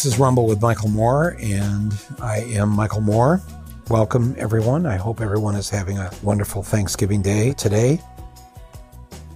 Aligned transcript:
This 0.00 0.14
is 0.14 0.18
Rumble 0.18 0.46
with 0.46 0.62
Michael 0.62 0.88
Moore, 0.88 1.36
and 1.42 1.92
I 2.22 2.38
am 2.38 2.70
Michael 2.70 3.02
Moore. 3.02 3.42
Welcome, 3.90 4.34
everyone. 4.38 4.86
I 4.86 4.96
hope 4.96 5.20
everyone 5.20 5.54
is 5.56 5.68
having 5.68 5.98
a 5.98 6.10
wonderful 6.22 6.62
Thanksgiving 6.62 7.20
day 7.20 7.52
today. 7.52 8.00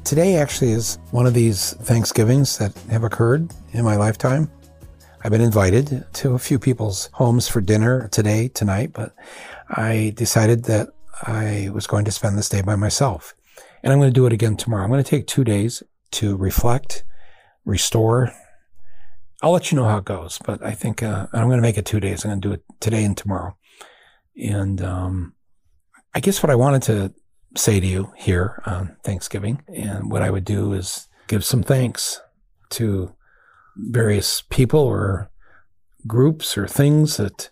Today 0.05 0.37
actually 0.37 0.73
is 0.73 0.97
one 1.11 1.27
of 1.27 1.35
these 1.35 1.75
Thanksgivings 1.83 2.57
that 2.57 2.73
have 2.91 3.05
occurred 3.05 3.53
in 3.73 3.85
my 3.85 3.97
lifetime. 3.97 4.51
I've 5.23 5.33
been 5.33 5.43
invited 5.43 6.07
to 6.15 6.33
a 6.33 6.39
few 6.39 6.59
people's 6.59 7.11
homes 7.13 7.47
for 7.47 7.61
dinner 7.61 8.09
today, 8.09 8.49
tonight, 8.49 8.95
but 8.95 9.15
I 9.69 10.15
decided 10.17 10.65
that 10.65 10.89
I 11.25 11.69
was 11.75 11.87
going 11.87 12.07
to 12.07 12.11
spend 12.11 12.39
this 12.39 12.49
day 12.49 12.63
by 12.63 12.75
myself. 12.75 13.35
And 13.83 13.93
I'm 13.93 13.99
going 13.99 14.15
to 14.15 14.19
do 14.19 14.25
it 14.25 14.33
again 14.33 14.57
tomorrow. 14.57 14.85
I'm 14.85 14.91
going 14.91 15.05
to 15.05 15.11
take 15.11 15.27
two 15.27 15.45
days 15.45 15.83
to 16.13 16.39
reflect, 16.39 17.05
restore, 17.67 18.33
I'll 19.45 19.53
let 19.53 19.71
you 19.71 19.77
know 19.77 19.85
how 19.85 19.99
it 19.99 20.07
goes, 20.07 20.39
but 20.43 20.65
I 20.65 20.71
think 20.71 21.03
uh, 21.03 21.27
I'm 21.35 21.49
going 21.49 21.59
to 21.59 21.63
make 21.63 21.77
it 21.77 21.85
two 21.85 22.01
days. 22.01 22.25
I'm 22.25 22.31
going 22.31 22.41
to 22.41 22.49
do 22.49 22.55
it 22.55 22.65
today 22.81 23.05
and 23.05 23.15
tomorrow. 23.15 23.55
And 24.43 24.81
um, 24.81 25.35
I 26.15 26.21
guess 26.21 26.43
what 26.43 26.49
I 26.49 26.55
wanted 26.55 26.81
to 26.85 27.13
say 27.55 27.79
to 27.79 27.87
you 27.87 28.11
here 28.17 28.63
on 28.65 28.97
Thanksgiving 29.05 29.63
and 29.69 30.11
what 30.11 30.23
I 30.23 30.31
would 30.31 30.47
do 30.47 30.73
is 30.73 31.09
give 31.27 31.45
some 31.45 31.63
thanks 31.63 32.23
to 32.71 33.15
various 33.77 34.41
people 34.41 34.81
or 34.81 35.31
groups 36.07 36.57
or 36.57 36.67
things 36.67 37.19
that 37.19 37.51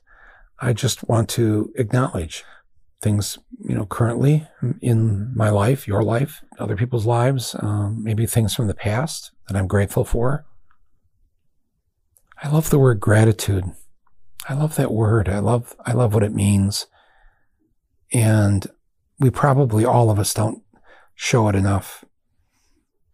I 0.61 0.73
just 0.73 1.07
want 1.11 1.29
to 1.31 1.75
acknowledge. 1.77 2.43
Things, 3.03 3.39
you 3.69 3.75
know, 3.75 3.85
currently 3.85 4.49
in 4.81 5.31
my 5.37 5.51
life, 5.51 5.87
your 5.87 6.03
life, 6.03 6.43
other 6.59 6.75
people's 6.75 7.05
lives, 7.05 7.55
um, 7.59 8.03
maybe 8.03 8.25
things 8.25 8.55
from 8.55 8.67
the 8.67 8.75
past 8.75 9.31
that 9.49 9.59
I'm 9.59 9.67
grateful 9.67 10.07
for 10.07 10.47
I 12.43 12.49
love 12.49 12.71
the 12.71 12.79
word 12.79 12.99
gratitude. 12.99 13.65
I 14.49 14.55
love 14.55 14.75
that 14.75 14.91
word. 14.91 15.29
I 15.29 15.39
love, 15.39 15.77
I 15.87 15.93
love 15.93 16.13
what 16.13 16.25
it 16.25 16.35
means. 16.35 16.87
And 18.13 18.67
we 19.21 19.31
probably, 19.31 19.85
all 19.85 20.11
of 20.11 20.19
us 20.19 20.35
don't 20.35 20.63
show 21.15 21.49
it 21.49 21.55
enough 21.55 22.05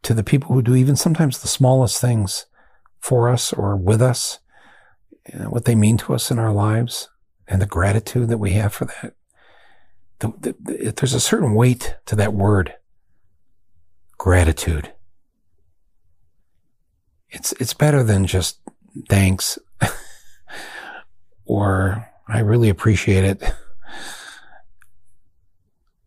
to 0.03 0.15
the 0.15 0.25
people 0.25 0.55
who 0.55 0.63
do 0.63 0.75
even 0.75 0.97
sometimes 0.97 1.39
the 1.39 1.49
smallest 1.49 2.01
things 2.01 2.47
for 3.01 3.29
us 3.29 3.53
or 3.53 3.77
with 3.77 4.01
us, 4.01 4.39
you 5.31 5.39
know, 5.39 5.51
what 5.51 5.67
they 5.67 5.75
mean 5.75 5.99
to 5.99 6.15
us 6.15 6.31
in 6.31 6.39
our 6.39 6.53
lives 6.53 7.11
and 7.47 7.61
the 7.61 7.67
gratitude 7.67 8.29
that 8.29 8.39
we 8.39 8.53
have 8.53 8.73
for 8.73 8.87
that. 8.87 9.15
The, 10.21 10.29
the, 10.39 10.57
the, 10.61 10.91
there's 10.93 11.15
a 11.15 11.21
certain 11.21 11.55
weight 11.55 11.97
to 12.07 12.17
that 12.17 12.33
word, 12.33 12.75
gratitude. 14.17 14.93
It's, 17.29 17.53
it's 17.61 17.75
better 17.75 18.03
than 18.03 18.27
just 18.27 18.61
thanks, 19.09 19.59
or 21.45 22.09
I 22.29 22.41
really 22.41 22.69
appreciate 22.69 23.25
it. 23.25 23.43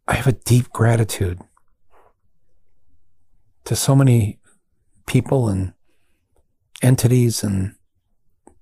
I 0.08 0.16
have 0.16 0.28
a 0.28 0.34
deep 0.34 0.70
gratitude 0.72 1.40
to 3.66 3.76
so 3.76 3.96
many 3.96 4.40
people 5.08 5.48
and 5.48 5.74
entities 6.82 7.44
and 7.44 7.76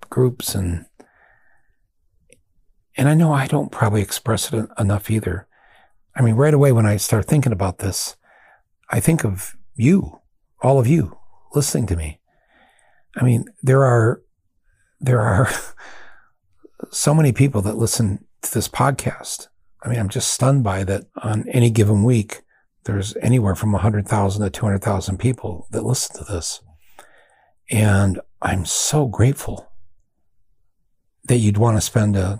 groups 0.09 0.55
and 0.55 0.85
and 2.97 3.07
I 3.07 3.13
know 3.13 3.31
I 3.31 3.47
don't 3.47 3.71
probably 3.71 4.01
express 4.01 4.51
it 4.51 4.69
enough 4.77 5.09
either. 5.09 5.47
I 6.15 6.21
mean, 6.21 6.35
right 6.35 6.53
away 6.53 6.73
when 6.73 6.85
I 6.85 6.97
start 6.97 7.25
thinking 7.25 7.53
about 7.53 7.77
this, 7.77 8.17
I 8.89 8.99
think 8.99 9.23
of 9.23 9.55
you, 9.73 10.19
all 10.61 10.79
of 10.79 10.87
you 10.87 11.17
listening 11.55 11.87
to 11.87 11.95
me. 11.95 12.19
I 13.19 13.23
mean, 13.23 13.45
there 13.61 13.83
are 13.83 14.21
there 14.99 15.19
are 15.19 15.49
so 16.89 17.13
many 17.13 17.31
people 17.31 17.61
that 17.61 17.75
listen 17.75 18.25
to 18.41 18.53
this 18.53 18.67
podcast. 18.67 19.47
I 19.83 19.89
mean, 19.89 19.99
I'm 19.99 20.09
just 20.09 20.33
stunned 20.33 20.63
by 20.63 20.83
that 20.85 21.05
on 21.21 21.47
any 21.49 21.69
given 21.69 22.03
week, 22.03 22.41
there's 22.85 23.15
anywhere 23.17 23.55
from 23.55 23.71
100,000 23.71 24.43
to 24.43 24.49
200,000 24.49 25.17
people 25.17 25.67
that 25.71 25.83
listen 25.83 26.17
to 26.17 26.23
this. 26.31 26.61
And 27.69 28.19
I'm 28.41 28.65
so 28.65 29.05
grateful 29.05 29.71
that 31.25 31.37
you'd 31.37 31.57
want 31.57 31.77
to 31.77 31.81
spend 31.81 32.15
a, 32.15 32.39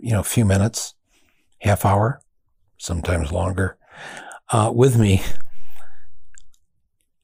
you 0.00 0.12
know, 0.12 0.22
few 0.22 0.44
minutes, 0.44 0.94
half 1.60 1.84
hour, 1.84 2.20
sometimes 2.78 3.32
longer, 3.32 3.76
uh, 4.50 4.72
with 4.74 4.98
me 4.98 5.22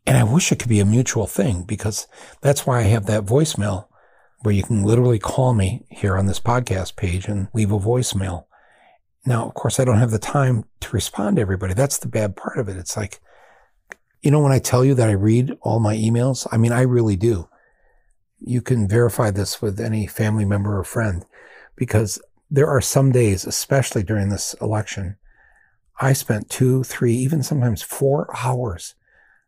and 0.07 0.17
I 0.17 0.25
wish 0.25 0.51
it 0.51 0.59
could 0.59 0.69
be 0.69 0.81
a 0.81 0.85
mutual 0.85 1.27
thing 1.27 1.63
because 1.63 2.07
that's 2.41 2.67
why 2.67 2.81
I 2.81 2.85
have 2.85 3.07
that 3.07 3.25
voicemail 3.25 3.87
where 4.41 4.55
you 4.55 4.63
can 4.63 4.83
literally 4.83 5.21
call 5.21 5.55
me 5.55 5.87
here 5.91 6.17
on 6.17 6.27
this 6.27 6.41
podcast 6.41 6.97
page 6.97 7.29
and 7.29 7.49
leave 7.55 7.71
a 7.71 7.79
voicemail. 7.79 8.47
Now, 9.25 9.47
of 9.47 9.55
course, 9.55 9.79
I 9.79 9.85
don't 9.85 9.99
have 9.99 10.11
the 10.11 10.19
time 10.19 10.65
to 10.81 10.91
respond 10.91 11.37
to 11.37 11.43
everybody. 11.43 11.75
That's 11.75 11.99
the 11.99 12.09
bad 12.09 12.37
part 12.37 12.59
of 12.59 12.69
it. 12.69 12.77
It's 12.77 12.97
like, 12.97 13.21
you 14.21 14.33
know, 14.33 14.41
when 14.41 14.51
I 14.53 14.59
tell 14.59 14.85
you 14.85 14.95
that 14.95 15.09
I 15.09 15.13
read 15.13 15.57
all 15.63 15.79
my 15.79 15.97
emails, 15.97 16.47
I 16.51 16.57
mean, 16.57 16.73
I 16.73 16.83
really 16.83 17.17
do. 17.17 17.49
You 18.41 18.61
can 18.61 18.89
verify 18.89 19.31
this 19.31 19.63
with 19.63 19.79
any 19.79 20.09
family 20.09 20.45
member 20.45 20.77
or 20.77 20.83
friend 20.83 21.25
because 21.77 22.21
there 22.51 22.69
are 22.69 22.81
some 22.81 23.13
days, 23.13 23.45
especially 23.45 24.03
during 24.03 24.29
this 24.29 24.55
election, 24.61 25.17
I 26.01 26.13
spent 26.15 26.51
two, 26.51 26.83
three, 26.83 27.15
even 27.15 27.45
sometimes 27.45 27.83
four 27.83 28.29
hours 28.37 28.97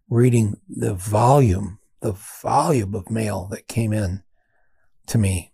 reading 0.09 0.57
the 0.69 0.95
volume, 0.95 1.79
the 2.01 2.13
volume 2.13 2.95
of 2.95 3.11
mail 3.11 3.47
that 3.51 3.69
came 3.69 3.93
in 3.93 4.23
to 5.07 5.19
me. 5.19 5.53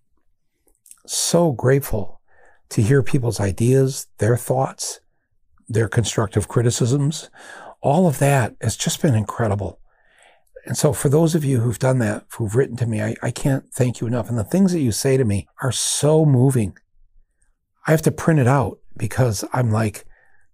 So 1.06 1.52
grateful 1.52 2.20
to 2.70 2.82
hear 2.82 3.02
people's 3.02 3.40
ideas, 3.40 4.06
their 4.18 4.36
thoughts, 4.36 5.00
their 5.68 5.88
constructive 5.88 6.48
criticisms. 6.48 7.30
All 7.80 8.06
of 8.06 8.18
that 8.18 8.54
has 8.60 8.76
just 8.76 9.00
been 9.00 9.14
incredible. 9.14 9.80
And 10.66 10.76
so 10.76 10.92
for 10.92 11.08
those 11.08 11.34
of 11.34 11.44
you 11.44 11.60
who've 11.60 11.78
done 11.78 11.98
that, 12.00 12.26
who've 12.36 12.54
written 12.54 12.76
to 12.76 12.86
me, 12.86 13.02
I, 13.02 13.16
I 13.22 13.30
can't 13.30 13.72
thank 13.72 14.00
you 14.00 14.06
enough. 14.06 14.28
And 14.28 14.38
the 14.38 14.44
things 14.44 14.72
that 14.72 14.80
you 14.80 14.92
say 14.92 15.16
to 15.16 15.24
me 15.24 15.48
are 15.62 15.72
so 15.72 16.26
moving. 16.26 16.76
I 17.86 17.92
have 17.92 18.02
to 18.02 18.12
print 18.12 18.40
it 18.40 18.46
out 18.46 18.78
because 18.96 19.44
I'm 19.52 19.70
like, 19.70 20.04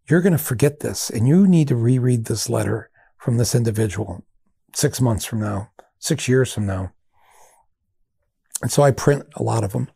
you're 0.09 0.21
going 0.21 0.33
to 0.33 0.39
forget 0.39 0.81
this 0.81 1.11
and 1.11 1.27
you 1.27 1.49
need 1.49 1.69
to 1.69 1.77
reread 1.77 2.27
this 2.27 2.49
letter 2.49 2.91
from 3.26 3.38
this 3.38 3.56
individual 3.56 4.25
six 4.72 5.00
months 5.00 5.25
from 5.25 5.41
now, 5.41 5.72
six 5.98 6.28
years 6.28 6.53
from 6.53 6.64
now. 6.64 6.92
And 8.62 8.70
so 8.70 8.84
I 8.84 8.92
print 8.92 9.25
a 9.34 9.42
lot 9.42 9.64
of 9.64 9.72
them. 9.72 9.91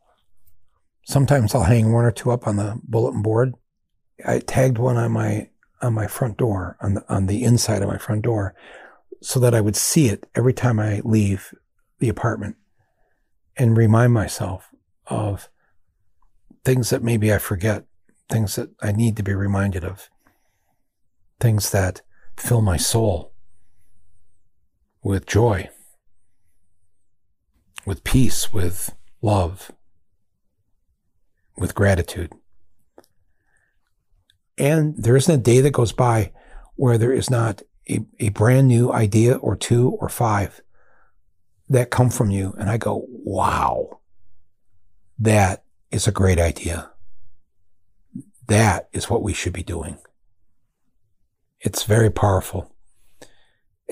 Sometimes 1.04 1.54
I'll 1.54 1.62
hang 1.62 1.92
one 1.92 2.04
or 2.04 2.10
two 2.10 2.32
up 2.32 2.48
on 2.48 2.56
the 2.56 2.80
bulletin 2.82 3.22
board. 3.22 3.54
I 4.26 4.40
tagged 4.40 4.78
one 4.78 4.96
on 4.96 5.12
my 5.12 5.48
on 5.80 5.94
my 5.94 6.08
front 6.08 6.38
door, 6.38 6.76
on 6.80 6.94
the 6.94 7.04
on 7.08 7.26
the 7.26 7.44
inside 7.44 7.82
of 7.82 7.88
my 7.88 7.98
front 7.98 8.22
door, 8.22 8.56
so 9.22 9.38
that 9.38 9.54
I 9.54 9.60
would 9.60 9.76
see 9.76 10.08
it 10.08 10.26
every 10.34 10.52
time 10.52 10.80
I 10.80 11.00
leave 11.04 11.54
the 12.00 12.08
apartment 12.08 12.56
and 13.56 13.76
remind 13.76 14.12
myself 14.12 14.70
of 15.06 15.48
things 16.64 16.90
that 16.90 17.04
maybe 17.04 17.32
I 17.32 17.38
forget, 17.38 17.84
things 18.28 18.56
that 18.56 18.70
I 18.82 18.90
need 18.90 19.16
to 19.18 19.22
be 19.22 19.34
reminded 19.34 19.84
of, 19.84 20.10
things 21.38 21.70
that 21.70 22.02
fill 22.40 22.62
my 22.62 22.76
soul 22.76 23.32
with 25.02 25.26
joy, 25.26 25.68
with 27.86 28.02
peace, 28.04 28.52
with 28.52 28.94
love, 29.22 29.70
with 31.56 31.74
gratitude. 31.74 32.32
And 34.56 34.94
there 34.96 35.16
isn't 35.16 35.34
a 35.34 35.42
day 35.42 35.60
that 35.60 35.72
goes 35.72 35.92
by 35.92 36.32
where 36.76 36.98
there 36.98 37.12
is 37.12 37.30
not 37.30 37.62
a, 37.88 38.00
a 38.18 38.30
brand 38.30 38.68
new 38.68 38.92
idea 38.92 39.36
or 39.36 39.56
two 39.56 39.90
or 40.00 40.08
five 40.08 40.60
that 41.68 41.90
come 41.90 42.10
from 42.10 42.30
you. 42.30 42.54
And 42.58 42.68
I 42.68 42.78
go, 42.78 43.04
wow, 43.08 44.00
that 45.18 45.64
is 45.90 46.06
a 46.06 46.12
great 46.12 46.38
idea. 46.38 46.90
That 48.48 48.88
is 48.92 49.08
what 49.08 49.22
we 49.22 49.32
should 49.32 49.52
be 49.52 49.62
doing. 49.62 49.98
It's 51.60 51.84
very 51.84 52.10
powerful. 52.10 52.74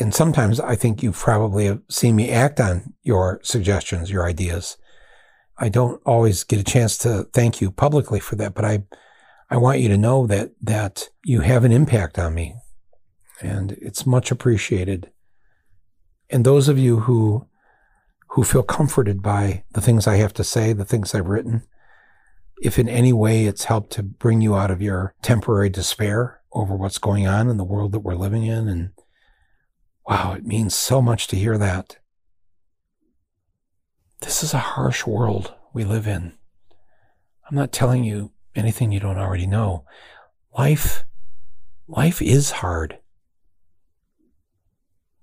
And 0.00 0.14
sometimes 0.14 0.60
I 0.60 0.76
think 0.76 1.02
you 1.02 1.12
probably 1.12 1.66
have 1.66 1.82
seen 1.90 2.16
me 2.16 2.30
act 2.30 2.60
on 2.60 2.94
your 3.02 3.40
suggestions, 3.42 4.10
your 4.10 4.24
ideas. 4.24 4.76
I 5.58 5.68
don't 5.68 6.00
always 6.06 6.44
get 6.44 6.60
a 6.60 6.64
chance 6.64 6.96
to 6.98 7.24
thank 7.32 7.60
you 7.60 7.70
publicly 7.70 8.20
for 8.20 8.36
that, 8.36 8.54
but 8.54 8.64
I, 8.64 8.84
I 9.50 9.56
want 9.56 9.80
you 9.80 9.88
to 9.88 9.98
know 9.98 10.26
that, 10.28 10.52
that 10.62 11.08
you 11.24 11.40
have 11.40 11.64
an 11.64 11.72
impact 11.72 12.18
on 12.18 12.34
me 12.34 12.54
and 13.40 13.72
it's 13.72 14.06
much 14.06 14.30
appreciated. 14.30 15.10
And 16.30 16.44
those 16.44 16.68
of 16.68 16.78
you 16.78 17.00
who, 17.00 17.46
who 18.28 18.44
feel 18.44 18.62
comforted 18.62 19.20
by 19.20 19.64
the 19.72 19.80
things 19.80 20.06
I 20.06 20.16
have 20.16 20.34
to 20.34 20.44
say, 20.44 20.72
the 20.72 20.84
things 20.84 21.14
I've 21.14 21.26
written, 21.26 21.64
if 22.62 22.78
in 22.78 22.88
any 22.88 23.12
way 23.12 23.46
it's 23.46 23.64
helped 23.64 23.92
to 23.92 24.02
bring 24.02 24.40
you 24.40 24.54
out 24.54 24.70
of 24.70 24.82
your 24.82 25.14
temporary 25.22 25.70
despair, 25.70 26.37
over 26.52 26.74
what's 26.74 26.98
going 26.98 27.26
on 27.26 27.48
in 27.48 27.56
the 27.56 27.64
world 27.64 27.92
that 27.92 28.00
we're 28.00 28.14
living 28.14 28.44
in. 28.44 28.68
And 28.68 28.90
wow, 30.06 30.32
it 30.32 30.44
means 30.44 30.74
so 30.74 31.02
much 31.02 31.26
to 31.28 31.36
hear 31.36 31.58
that. 31.58 31.98
This 34.20 34.42
is 34.42 34.52
a 34.52 34.58
harsh 34.58 35.06
world 35.06 35.54
we 35.72 35.84
live 35.84 36.06
in. 36.06 36.32
I'm 37.48 37.56
not 37.56 37.72
telling 37.72 38.04
you 38.04 38.32
anything 38.54 38.92
you 38.92 39.00
don't 39.00 39.18
already 39.18 39.46
know. 39.46 39.84
Life, 40.56 41.04
life 41.86 42.20
is 42.20 42.50
hard. 42.50 42.98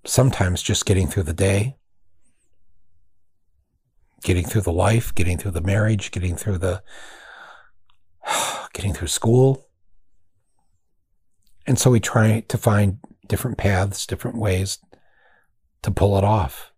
Sometimes 0.05 0.61
just 0.61 0.85
getting 0.85 1.07
through 1.07 1.23
the 1.23 1.33
day, 1.33 1.77
getting 4.23 4.45
through 4.45 4.61
the 4.61 4.71
life, 4.71 5.13
getting 5.13 5.37
through 5.37 5.51
the 5.51 5.61
marriage, 5.61 6.11
getting 6.11 6.35
through 6.35 6.59
the, 6.59 6.83
getting 8.73 8.93
through 8.93 9.07
school. 9.07 9.67
And 11.67 11.79
so 11.79 11.89
we 11.89 11.99
try 11.99 12.41
to 12.41 12.57
find 12.57 12.99
different 13.27 13.57
paths, 13.57 14.05
different 14.05 14.37
ways 14.37 14.79
to 15.81 15.91
pull 15.91 16.17
it 16.17 16.23
off. 16.23 16.71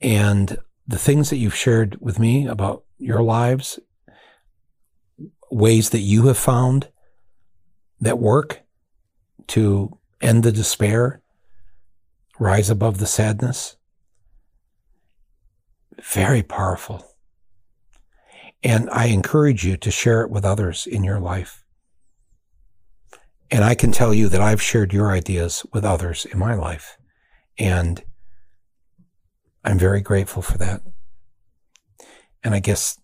And 0.00 0.58
the 0.86 0.98
things 0.98 1.30
that 1.30 1.36
you've 1.36 1.54
shared 1.54 1.98
with 2.00 2.18
me 2.18 2.46
about 2.46 2.84
your 2.98 3.22
lives, 3.22 3.78
ways 5.50 5.90
that 5.90 6.00
you 6.00 6.26
have 6.26 6.38
found 6.38 6.88
that 8.00 8.18
work 8.18 8.62
to 9.48 9.98
end 10.20 10.42
the 10.42 10.52
despair, 10.52 11.22
rise 12.38 12.70
above 12.70 12.98
the 12.98 13.06
sadness, 13.06 13.76
very 16.02 16.42
powerful. 16.42 17.16
And 18.62 18.88
I 18.90 19.06
encourage 19.06 19.64
you 19.64 19.76
to 19.76 19.90
share 19.90 20.22
it 20.22 20.30
with 20.30 20.44
others 20.44 20.86
in 20.86 21.04
your 21.04 21.20
life. 21.20 21.63
And 23.54 23.62
I 23.62 23.76
can 23.76 23.92
tell 23.92 24.12
you 24.12 24.28
that 24.30 24.40
I've 24.40 24.60
shared 24.60 24.92
your 24.92 25.12
ideas 25.12 25.64
with 25.72 25.84
others 25.84 26.24
in 26.24 26.40
my 26.40 26.54
life. 26.54 26.98
And 27.56 28.02
I'm 29.64 29.78
very 29.78 30.00
grateful 30.00 30.42
for 30.42 30.58
that. 30.58 30.82
And 32.42 32.52
I 32.52 32.58
guess 32.58 32.98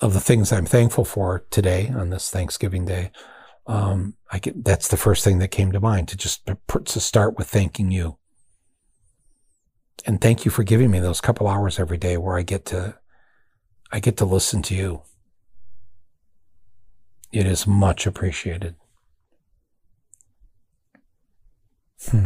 of 0.00 0.14
the 0.14 0.20
things 0.20 0.50
I'm 0.50 0.64
thankful 0.64 1.04
for 1.04 1.44
today 1.50 1.92
on 1.94 2.08
this 2.08 2.30
Thanksgiving 2.30 2.86
Day, 2.86 3.10
um, 3.66 4.14
I 4.32 4.38
get 4.38 4.64
that's 4.64 4.88
the 4.88 4.96
first 4.96 5.22
thing 5.22 5.40
that 5.40 5.48
came 5.48 5.72
to 5.72 5.80
mind 5.80 6.08
to 6.08 6.16
just 6.16 6.48
to 6.86 6.98
start 6.98 7.36
with 7.36 7.46
thanking 7.46 7.90
you. 7.90 8.16
And 10.06 10.22
thank 10.22 10.46
you 10.46 10.50
for 10.50 10.62
giving 10.62 10.90
me 10.90 11.00
those 11.00 11.20
couple 11.20 11.48
hours 11.48 11.78
every 11.78 11.98
day 11.98 12.16
where 12.16 12.38
I 12.38 12.42
get 12.44 12.64
to 12.66 12.96
I 13.92 14.00
get 14.00 14.16
to 14.16 14.24
listen 14.24 14.62
to 14.62 14.74
you. 14.74 15.02
It 17.30 17.44
is 17.44 17.66
much 17.66 18.06
appreciated. 18.06 18.76
Hmm. 22.02 22.24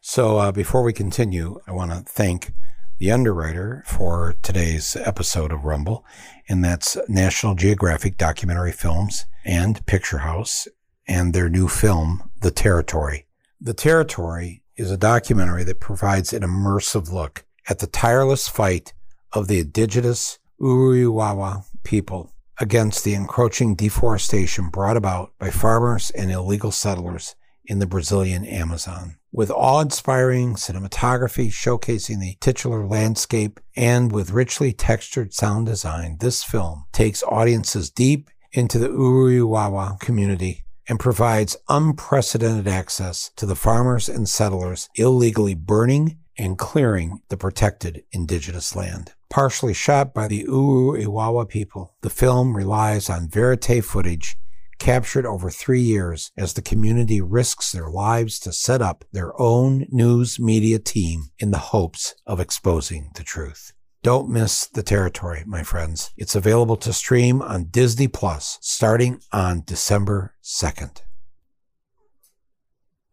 So 0.00 0.38
uh, 0.38 0.52
before 0.52 0.82
we 0.82 0.92
continue, 0.92 1.60
I 1.66 1.72
want 1.72 1.90
to 1.92 2.00
thank 2.00 2.52
the 2.98 3.12
underwriter 3.12 3.82
for 3.86 4.34
today's 4.42 4.96
episode 4.96 5.52
of 5.52 5.64
Rumble, 5.64 6.04
and 6.48 6.64
that's 6.64 6.96
National 7.08 7.54
Geographic 7.54 8.16
Documentary 8.16 8.72
Films 8.72 9.26
and 9.44 9.84
Picture 9.86 10.18
House 10.18 10.66
and 11.06 11.32
their 11.32 11.48
new 11.48 11.68
film, 11.68 12.30
The 12.40 12.50
Territory. 12.50 13.26
The 13.60 13.74
Territory 13.74 14.62
is 14.76 14.90
a 14.90 14.96
documentary 14.96 15.64
that 15.64 15.80
provides 15.80 16.32
an 16.32 16.42
immersive 16.42 17.12
look 17.12 17.44
at 17.68 17.78
the 17.78 17.86
tireless 17.86 18.48
fight 18.48 18.92
of 19.32 19.48
the 19.48 19.60
indigenous 19.60 20.38
Uru-eu-wau-wau 20.58 21.64
people 21.84 22.32
against 22.60 23.02
the 23.02 23.14
encroaching 23.14 23.74
deforestation 23.74 24.68
brought 24.68 24.96
about 24.96 25.32
by 25.38 25.50
farmers 25.50 26.10
and 26.10 26.30
illegal 26.30 26.70
settlers 26.70 27.34
in 27.64 27.78
the 27.78 27.86
Brazilian 27.86 28.44
Amazon. 28.44 29.16
With 29.32 29.50
awe 29.50 29.80
inspiring 29.80 30.56
cinematography 30.56 31.48
showcasing 31.48 32.20
the 32.20 32.36
titular 32.40 32.86
landscape 32.86 33.58
and 33.76 34.12
with 34.12 34.32
richly 34.32 34.72
textured 34.72 35.32
sound 35.32 35.66
design, 35.66 36.18
this 36.20 36.44
film 36.44 36.84
takes 36.92 37.22
audiences 37.22 37.90
deep 37.90 38.28
into 38.52 38.78
the 38.78 38.88
Uru-eu-wau-wau 38.88 39.96
community 40.00 40.64
and 40.88 40.98
provides 40.98 41.56
unprecedented 41.68 42.66
access 42.66 43.30
to 43.36 43.46
the 43.46 43.54
farmers 43.54 44.08
and 44.08 44.28
settlers 44.28 44.88
illegally 44.96 45.54
burning 45.54 46.18
and 46.36 46.58
clearing 46.58 47.20
the 47.28 47.36
protected 47.36 48.02
indigenous 48.12 48.74
land 48.74 49.14
partially 49.30 49.72
shot 49.72 50.12
by 50.12 50.28
the 50.28 50.44
Uru 50.46 51.46
people. 51.46 51.94
The 52.02 52.10
film 52.10 52.54
relies 52.54 53.08
on 53.08 53.30
verite 53.30 53.84
footage 53.84 54.36
captured 54.80 55.26
over 55.26 55.50
three 55.50 55.80
years 55.80 56.32
as 56.36 56.54
the 56.54 56.62
community 56.62 57.20
risks 57.20 57.70
their 57.70 57.88
lives 57.88 58.38
to 58.40 58.52
set 58.52 58.82
up 58.82 59.04
their 59.12 59.38
own 59.40 59.86
news 59.90 60.40
media 60.40 60.78
team 60.78 61.30
in 61.38 61.52
the 61.52 61.58
hopes 61.58 62.14
of 62.26 62.40
exposing 62.40 63.10
the 63.14 63.22
truth. 63.22 63.72
Don't 64.02 64.30
miss 64.30 64.66
the 64.66 64.82
territory, 64.82 65.44
my 65.46 65.62
friends. 65.62 66.10
It's 66.16 66.34
available 66.34 66.76
to 66.78 66.92
stream 66.92 67.42
on 67.42 67.64
Disney 67.64 68.08
Plus 68.08 68.58
starting 68.62 69.20
on 69.30 69.62
December 69.66 70.34
2nd. 70.42 71.02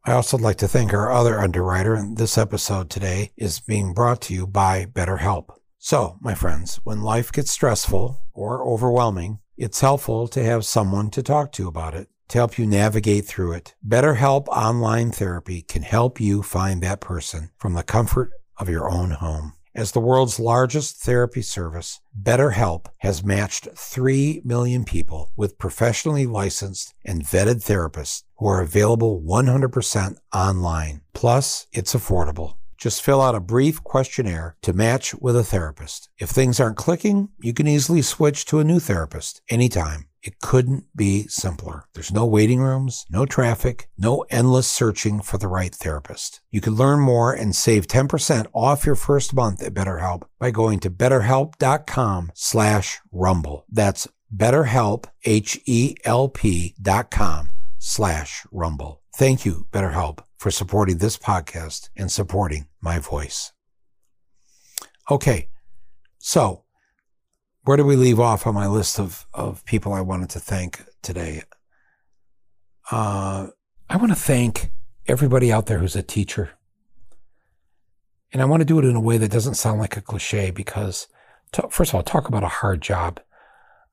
I 0.06 0.14
also 0.14 0.38
like 0.38 0.56
to 0.60 0.70
thank 0.70 0.94
our 0.94 1.12
other 1.12 1.38
underwriter, 1.38 1.94
and 1.94 2.18
this 2.18 2.38
episode 2.38 2.90
today 2.90 3.34
is 3.36 3.60
being 3.60 3.94
brought 3.94 4.22
to 4.22 4.34
you 4.34 4.48
by 4.48 4.86
BetterHelp. 4.86 5.57
So, 5.80 6.18
my 6.20 6.34
friends, 6.34 6.80
when 6.84 7.02
life 7.02 7.32
gets 7.32 7.52
stressful 7.52 8.20
or 8.34 8.68
overwhelming, 8.68 9.40
it's 9.56 9.82
helpful 9.82 10.28
to 10.30 10.44
have 10.44 10.66
someone 10.66 11.10
to 11.12 11.22
talk 11.22 11.52
to 11.54 11.68
about 11.68 11.94
it, 11.94 12.10
to 12.30 12.40
help 12.40 12.58
you 12.58 12.66
navigate 12.66 13.26
through 13.26 13.54
it. 13.54 13.76
BetterHelp 13.88 14.48
Online 14.48 15.12
Therapy 15.12 15.62
can 15.62 15.84
help 15.84 16.20
you 16.20 16.42
find 16.42 16.82
that 16.82 17.00
person 17.00 17.52
from 17.58 17.74
the 17.74 17.84
comfort 17.84 18.32
of 18.58 18.70
your 18.70 18.90
own 18.90 19.12
home. 19.12 19.54
As 19.76 19.92
the 19.92 20.00
world's 20.00 20.40
largest 20.40 20.98
therapy 20.98 21.44
service, 21.44 22.02
BetterHelp 22.20 22.88
has 23.00 23.24
matched 23.24 23.68
3 23.76 24.42
million 24.44 24.84
people 24.84 25.32
with 25.36 25.60
professionally 25.60 26.26
licensed 26.26 26.96
and 27.06 27.24
vetted 27.24 27.64
therapists 27.64 28.24
who 28.38 28.48
are 28.48 28.62
available 28.62 29.22
100% 29.22 30.16
online. 30.34 31.02
Plus, 31.14 31.68
it's 31.72 31.94
affordable. 31.94 32.56
Just 32.78 33.02
fill 33.02 33.22
out 33.22 33.36
a 33.36 33.40
brief 33.40 33.84
questionnaire 33.84 34.56
to 34.62 34.74
match 34.74 35.16
with 35.16 35.36
a 35.36 35.44
therapist. 35.44 36.10
If 36.20 36.30
things 36.30 36.60
aren't 36.60 36.78
clicking, 36.78 37.30
you 37.40 37.54
can 37.54 37.68
easily 37.68 38.02
switch 38.02 38.46
to 38.46 38.60
a 38.60 38.64
new 38.64 38.80
therapist 38.80 39.42
anytime. 39.50 40.08
It 40.22 40.42
couldn't 40.42 40.84
be 40.96 41.28
simpler. 41.28 41.86
There's 41.94 42.12
no 42.12 42.26
waiting 42.26 42.60
rooms, 42.60 43.06
no 43.10 43.26
traffic, 43.26 43.88
no 43.98 44.26
endless 44.30 44.68
searching 44.68 45.22
for 45.22 45.38
the 45.38 45.48
right 45.48 45.74
therapist. 45.74 46.42
You 46.52 46.60
can 46.60 46.76
learn 46.76 47.00
more 47.00 47.32
and 47.34 47.56
save 47.56 47.88
10% 47.88 48.48
off 48.54 48.86
your 48.86 48.96
first 48.96 49.34
month 49.34 49.64
at 49.64 49.74
BetterHelp 49.74 50.24
by 50.38 50.52
going 50.52 50.80
to 50.82 50.90
betterhelp.com 50.90 52.32
slash 52.34 53.00
rumble. 53.12 53.66
That's 53.70 54.08
betterhelp, 54.36 55.06
H-E-L-P 55.24 56.76
dot 56.82 57.10
com 57.10 57.50
slash 57.78 58.46
rumble. 58.52 59.02
Thank 59.16 59.46
you, 59.46 59.66
BetterHelp 59.72 60.27
for 60.38 60.52
supporting 60.52 60.98
this 60.98 61.18
podcast 61.18 61.90
and 61.96 62.12
supporting 62.12 62.68
my 62.80 63.00
voice. 63.00 63.52
Okay, 65.10 65.50
so 66.20 66.64
where 67.64 67.78
do 67.78 67.84
we 67.84 67.96
leave 67.96 68.20
off 68.20 68.48
on 68.48 68.54
my 68.54 68.68
list 68.68 69.00
of, 69.00 69.26
of 69.34 69.66
people 69.66 69.94
I 69.94 70.02
wanted 70.02 70.30
to 70.32 70.40
thank 70.40 70.86
today? 71.02 71.44
Uh, 72.92 73.48
I 73.90 73.98
want 73.98 74.12
to 74.12 74.16
thank 74.16 74.72
everybody 75.08 75.52
out 75.52 75.66
there 75.66 75.80
who's 75.80 75.96
a 75.96 76.04
teacher. 76.04 76.52
And 78.32 78.42
I 78.42 78.46
want 78.46 78.62
to 78.62 78.66
do 78.66 78.80
it 78.80 78.86
in 78.86 78.96
a 78.96 79.02
way 79.02 79.18
that 79.18 79.32
doesn't 79.32 79.56
sound 79.56 79.80
like 79.80 79.98
a 79.98 80.02
cliche 80.02 80.52
because, 80.52 81.08
to, 81.54 81.68
first 81.70 81.92
of 81.92 81.96
all, 81.96 82.04
talk 82.04 82.28
about 82.28 82.44
a 82.44 82.50
hard 82.50 82.82
job. 82.82 83.20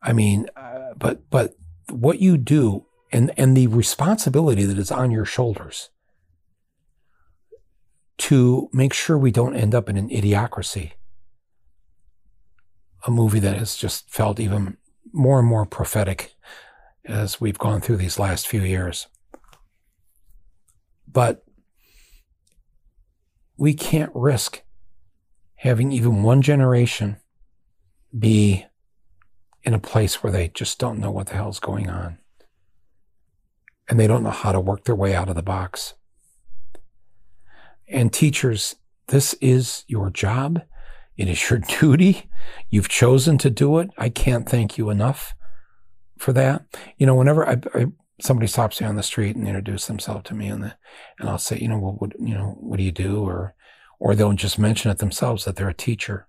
I 0.03 0.13
mean, 0.13 0.47
uh, 0.57 0.95
but 0.97 1.31
but 1.31 1.55
what 1.89 2.19
you 2.19 2.37
do 2.37 2.87
and 3.13 3.33
and 3.37 3.57
the 3.57 3.69
responsibility 3.69 4.65
that 4.65 4.79
is 4.79 4.91
on 4.91 5.11
your 5.11 5.25
shoulders 5.25 5.91
to 8.19 8.69
make 8.73 8.93
sure 8.93 9.19
we 9.19 9.31
don't 9.31 9.57
end 9.57 9.75
up 9.75 9.89
in 9.89 9.97
an 9.97 10.09
idiocracy. 10.09 10.93
A 13.07 13.11
movie 13.11 13.41
that 13.41 13.59
has 13.59 13.77
just 13.77 14.11
felt 14.11 14.41
even 14.41 14.77
more 15.13 15.39
and 15.39 15.49
more 15.49 15.67
prophetic 15.67 16.35
as 17.05 17.41
we've 17.41 17.59
gone 17.59 17.81
through 17.81 17.97
these 17.97 18.19
last 18.19 18.49
few 18.49 18.63
years. 18.63 19.09
But 21.11 21.45
we 23.57 23.75
can't 23.75 24.11
risk 24.15 24.63
having 25.57 25.93
even 25.93 26.23
one 26.23 26.43
generation 26.43 27.17
be 28.17 28.67
in 29.63 29.75
a 29.75 29.79
place 29.79 30.23
where 30.23 30.33
they 30.33 30.49
just 30.49 30.79
don't 30.79 30.99
know 30.99 31.11
what 31.11 31.29
the 31.29 31.35
hell's 31.35 31.61
going 31.61 31.89
on. 31.89 32.19
And 33.89 33.99
they 33.99 34.07
don't 34.07 34.23
know 34.23 34.31
how 34.31 34.53
to 34.53 34.61
work 34.61 34.85
their 34.85 34.95
way 34.95 35.15
out 35.15 35.29
of 35.29 35.37
the 35.37 35.43
box. 35.43 35.95
And 37.89 38.13
teachers, 38.13 38.77
this 39.09 39.35
is 39.35 39.85
your 39.87 40.11
job. 40.11 40.63
It 41.17 41.29
is 41.29 41.51
your 41.51 41.59
duty. 41.81 42.29
You've 42.71 42.89
chosen 42.89 43.39
to 43.39 43.51
do 43.51 43.79
it. 43.79 43.91
I 43.99 44.09
can't 44.09 44.49
thank 44.49 44.79
you 44.79 44.91
enough 44.91 45.35
for 46.19 46.33
that. 46.33 46.65
You 46.97 47.07
know, 47.07 47.15
whenever 47.15 47.49
I, 47.49 47.57
I 47.75 47.87
somebody 48.21 48.47
stops 48.47 48.81
me 48.81 48.87
on 48.87 48.97
the 48.97 49.03
street 49.03 49.37
and 49.37 49.47
introduce 49.47 49.87
themselves 49.87 50.25
to 50.25 50.35
me 50.35 50.47
and 50.49 50.63
the, 50.63 50.77
and 51.19 51.29
I'll 51.29 51.39
say, 51.39 51.59
you 51.59 51.69
know, 51.69 51.79
what, 51.79 52.01
what, 52.01 52.13
you 52.19 52.35
know, 52.35 52.57
what 52.61 52.77
do 52.77 52.85
you 52.85 52.93
do? 52.93 53.25
Or, 53.25 53.55
or 53.99 54.15
they'll 54.15 54.33
just 54.33 54.59
mention 54.59 54.91
it 54.91 54.99
themselves 54.99 55.45
that 55.45 55.57
they're 55.57 55.69
a 55.69 55.75
teacher. 55.75 56.29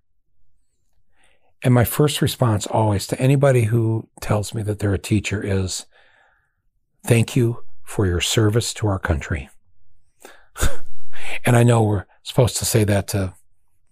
And 1.64 1.74
my 1.74 1.84
first 1.84 2.22
response 2.22 2.68
always 2.68 3.08
to 3.08 3.20
anybody 3.20 3.64
who 3.64 4.10
tells 4.22 4.54
me 4.54 4.62
that 4.64 4.80
they're 4.80 4.94
a 4.94 5.00
teacher 5.00 5.42
is, 5.44 5.86
thank 7.06 7.36
you 7.36 7.64
for 7.84 8.06
your 8.06 8.22
service 8.22 8.74
to 8.76 8.88
our 8.88 9.00
country. 9.00 9.50
And 11.44 11.56
I 11.56 11.64
know 11.64 11.84
we're 11.84 12.06
supposed 12.24 12.58
to 12.58 12.66
say 12.66 12.84
that 12.84 13.08
to 13.10 13.34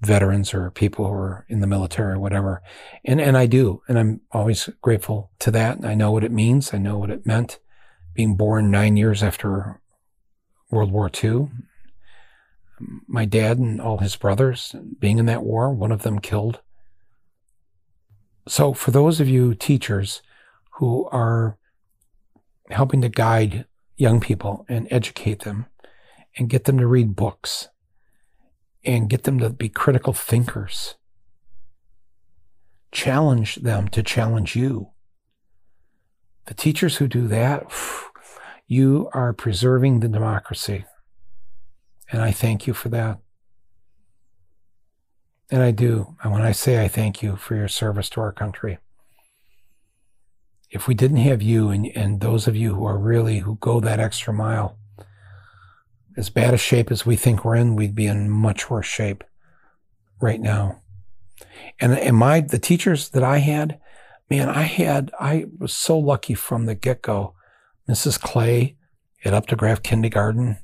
veterans 0.01 0.53
or 0.53 0.69
people 0.71 1.05
who 1.05 1.13
are 1.13 1.45
in 1.49 1.59
the 1.61 1.67
military 1.67 2.13
or 2.13 2.19
whatever. 2.19 2.61
And, 3.05 3.21
and 3.21 3.37
I 3.37 3.45
do. 3.45 3.81
And 3.87 3.97
I'm 3.97 4.21
always 4.31 4.69
grateful 4.81 5.31
to 5.39 5.51
that. 5.51 5.83
I 5.83 5.93
know 5.95 6.11
what 6.11 6.23
it 6.23 6.31
means. 6.31 6.73
I 6.73 6.77
know 6.77 6.97
what 6.97 7.09
it 7.09 7.25
meant 7.25 7.59
being 8.13 8.35
born 8.35 8.69
nine 8.69 8.97
years 8.97 9.23
after 9.23 9.81
World 10.69 10.91
War 10.91 11.09
II. 11.23 11.49
My 13.07 13.25
dad 13.25 13.57
and 13.57 13.79
all 13.79 13.99
his 13.99 14.15
brothers 14.15 14.75
being 14.99 15.19
in 15.19 15.25
that 15.27 15.43
war, 15.43 15.73
one 15.73 15.91
of 15.91 16.03
them 16.03 16.19
killed. 16.19 16.59
So, 18.47 18.73
for 18.73 18.91
those 18.91 19.21
of 19.21 19.29
you 19.29 19.55
teachers 19.55 20.21
who 20.73 21.07
are 21.09 21.57
helping 22.69 23.01
to 23.01 23.09
guide 23.09 23.65
young 23.95 24.19
people 24.19 24.65
and 24.67 24.87
educate 24.91 25.43
them 25.43 25.67
and 26.37 26.49
get 26.49 26.65
them 26.65 26.77
to 26.77 26.87
read 26.87 27.15
books 27.15 27.69
and 28.83 29.09
get 29.09 29.23
them 29.23 29.39
to 29.39 29.49
be 29.49 29.69
critical 29.69 30.13
thinkers, 30.13 30.95
challenge 32.91 33.55
them 33.57 33.87
to 33.89 34.03
challenge 34.03 34.55
you. 34.55 34.89
The 36.45 36.53
teachers 36.53 36.97
who 36.97 37.07
do 37.07 37.27
that, 37.27 37.71
you 38.67 39.09
are 39.13 39.33
preserving 39.33 39.99
the 39.99 40.09
democracy. 40.09 40.85
And 42.11 42.21
I 42.21 42.31
thank 42.31 42.67
you 42.67 42.73
for 42.73 42.89
that. 42.89 43.19
And 45.49 45.61
I 45.61 45.71
do. 45.71 46.15
And 46.23 46.33
when 46.33 46.41
I 46.41 46.51
say 46.51 46.83
I 46.83 46.87
thank 46.87 47.21
you 47.21 47.35
for 47.35 47.55
your 47.55 47.67
service 47.67 48.09
to 48.09 48.21
our 48.21 48.31
country, 48.31 48.79
if 50.69 50.87
we 50.87 50.95
didn't 50.95 51.17
have 51.17 51.41
you 51.41 51.69
and, 51.69 51.85
and 51.95 52.19
those 52.19 52.47
of 52.47 52.55
you 52.55 52.73
who 52.75 52.85
are 52.85 52.97
really, 52.97 53.39
who 53.39 53.55
go 53.55 53.79
that 53.79 53.99
extra 53.99 54.33
mile, 54.33 54.77
as 56.17 56.29
bad 56.29 56.53
a 56.53 56.57
shape 56.57 56.91
as 56.91 57.05
we 57.05 57.15
think 57.15 57.43
we're 57.43 57.55
in, 57.55 57.75
we'd 57.75 57.95
be 57.95 58.05
in 58.05 58.29
much 58.29 58.69
worse 58.69 58.85
shape 58.85 59.23
right 60.21 60.39
now. 60.39 60.81
And, 61.79 61.97
and 61.97 62.15
my, 62.15 62.41
the 62.41 62.59
teachers 62.59 63.09
that 63.09 63.23
I 63.23 63.39
had, 63.39 63.79
man, 64.29 64.49
I 64.49 64.63
had, 64.63 65.11
I 65.19 65.45
was 65.57 65.73
so 65.73 65.97
lucky 65.97 66.33
from 66.33 66.65
the 66.65 66.75
get 66.75 67.01
go. 67.01 67.35
Mrs. 67.89 68.19
Clay 68.19 68.77
at 69.25 69.33
Updegraff 69.33 69.83
Kindergarten, 69.83 70.57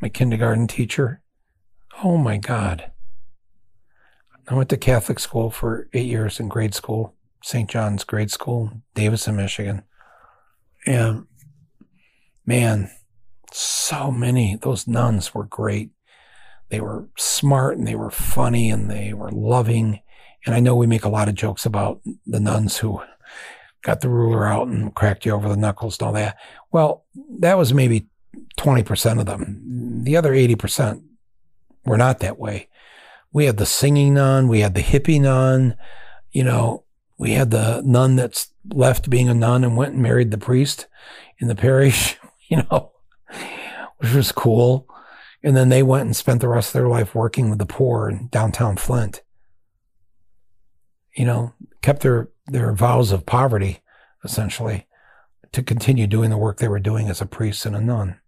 my 0.00 0.08
kindergarten 0.08 0.66
teacher. 0.66 1.22
Oh 2.02 2.16
my 2.16 2.38
God. 2.38 2.90
I 4.48 4.54
went 4.54 4.68
to 4.70 4.76
Catholic 4.76 5.20
school 5.20 5.50
for 5.50 5.88
eight 5.92 6.06
years 6.06 6.40
in 6.40 6.48
grade 6.48 6.74
school, 6.74 7.14
St. 7.42 7.70
John's 7.70 8.02
grade 8.02 8.32
school, 8.32 8.82
Davison, 8.94 9.36
Michigan. 9.36 9.82
And 10.86 11.26
man, 12.44 12.90
so 13.54 14.10
many, 14.10 14.56
those 14.56 14.86
nuns 14.86 15.34
were 15.34 15.44
great. 15.44 15.90
They 16.68 16.80
were 16.80 17.08
smart 17.16 17.78
and 17.78 17.86
they 17.86 17.96
were 17.96 18.10
funny 18.10 18.70
and 18.70 18.90
they 18.90 19.12
were 19.12 19.30
loving. 19.30 20.00
And 20.46 20.54
I 20.54 20.60
know 20.60 20.74
we 20.74 20.86
make 20.86 21.04
a 21.04 21.08
lot 21.08 21.28
of 21.28 21.34
jokes 21.34 21.66
about 21.66 22.00
the 22.26 22.40
nuns 22.40 22.78
who 22.78 23.02
got 23.82 24.00
the 24.00 24.08
ruler 24.08 24.46
out 24.46 24.68
and 24.68 24.94
cracked 24.94 25.26
you 25.26 25.32
over 25.32 25.48
the 25.48 25.56
knuckles 25.56 25.98
and 25.98 26.06
all 26.06 26.12
that. 26.12 26.36
Well, 26.70 27.04
that 27.40 27.58
was 27.58 27.74
maybe 27.74 28.08
20% 28.58 29.20
of 29.20 29.26
them. 29.26 30.02
The 30.04 30.16
other 30.16 30.32
80% 30.32 31.02
were 31.84 31.96
not 31.96 32.20
that 32.20 32.38
way. 32.38 32.68
We 33.32 33.46
had 33.46 33.56
the 33.56 33.66
singing 33.66 34.14
nun, 34.14 34.48
we 34.48 34.60
had 34.60 34.74
the 34.74 34.82
hippie 34.82 35.20
nun, 35.20 35.76
you 36.32 36.44
know, 36.44 36.84
we 37.18 37.32
had 37.32 37.50
the 37.50 37.82
nun 37.84 38.16
that's 38.16 38.52
left 38.72 39.10
being 39.10 39.28
a 39.28 39.34
nun 39.34 39.62
and 39.62 39.76
went 39.76 39.92
and 39.92 40.02
married 40.02 40.30
the 40.30 40.38
priest 40.38 40.86
in 41.38 41.48
the 41.48 41.54
parish, 41.54 42.16
you 42.48 42.58
know, 42.58 42.92
which 44.00 44.14
was 44.14 44.32
cool. 44.32 44.86
And 45.42 45.56
then 45.56 45.68
they 45.68 45.82
went 45.82 46.04
and 46.04 46.16
spent 46.16 46.40
the 46.40 46.48
rest 46.48 46.70
of 46.70 46.72
their 46.74 46.88
life 46.88 47.14
working 47.14 47.48
with 47.48 47.58
the 47.58 47.66
poor 47.66 48.08
in 48.08 48.28
downtown 48.28 48.76
Flint. 48.76 49.22
You 51.16 51.24
know, 51.24 51.54
kept 51.82 52.02
their, 52.02 52.30
their 52.46 52.72
vows 52.72 53.12
of 53.12 53.26
poverty, 53.26 53.80
essentially, 54.24 54.86
to 55.52 55.62
continue 55.62 56.06
doing 56.06 56.30
the 56.30 56.38
work 56.38 56.58
they 56.58 56.68
were 56.68 56.78
doing 56.78 57.08
as 57.08 57.20
a 57.20 57.26
priest 57.26 57.66
and 57.66 57.74
a 57.74 57.80
nun. 57.80 58.20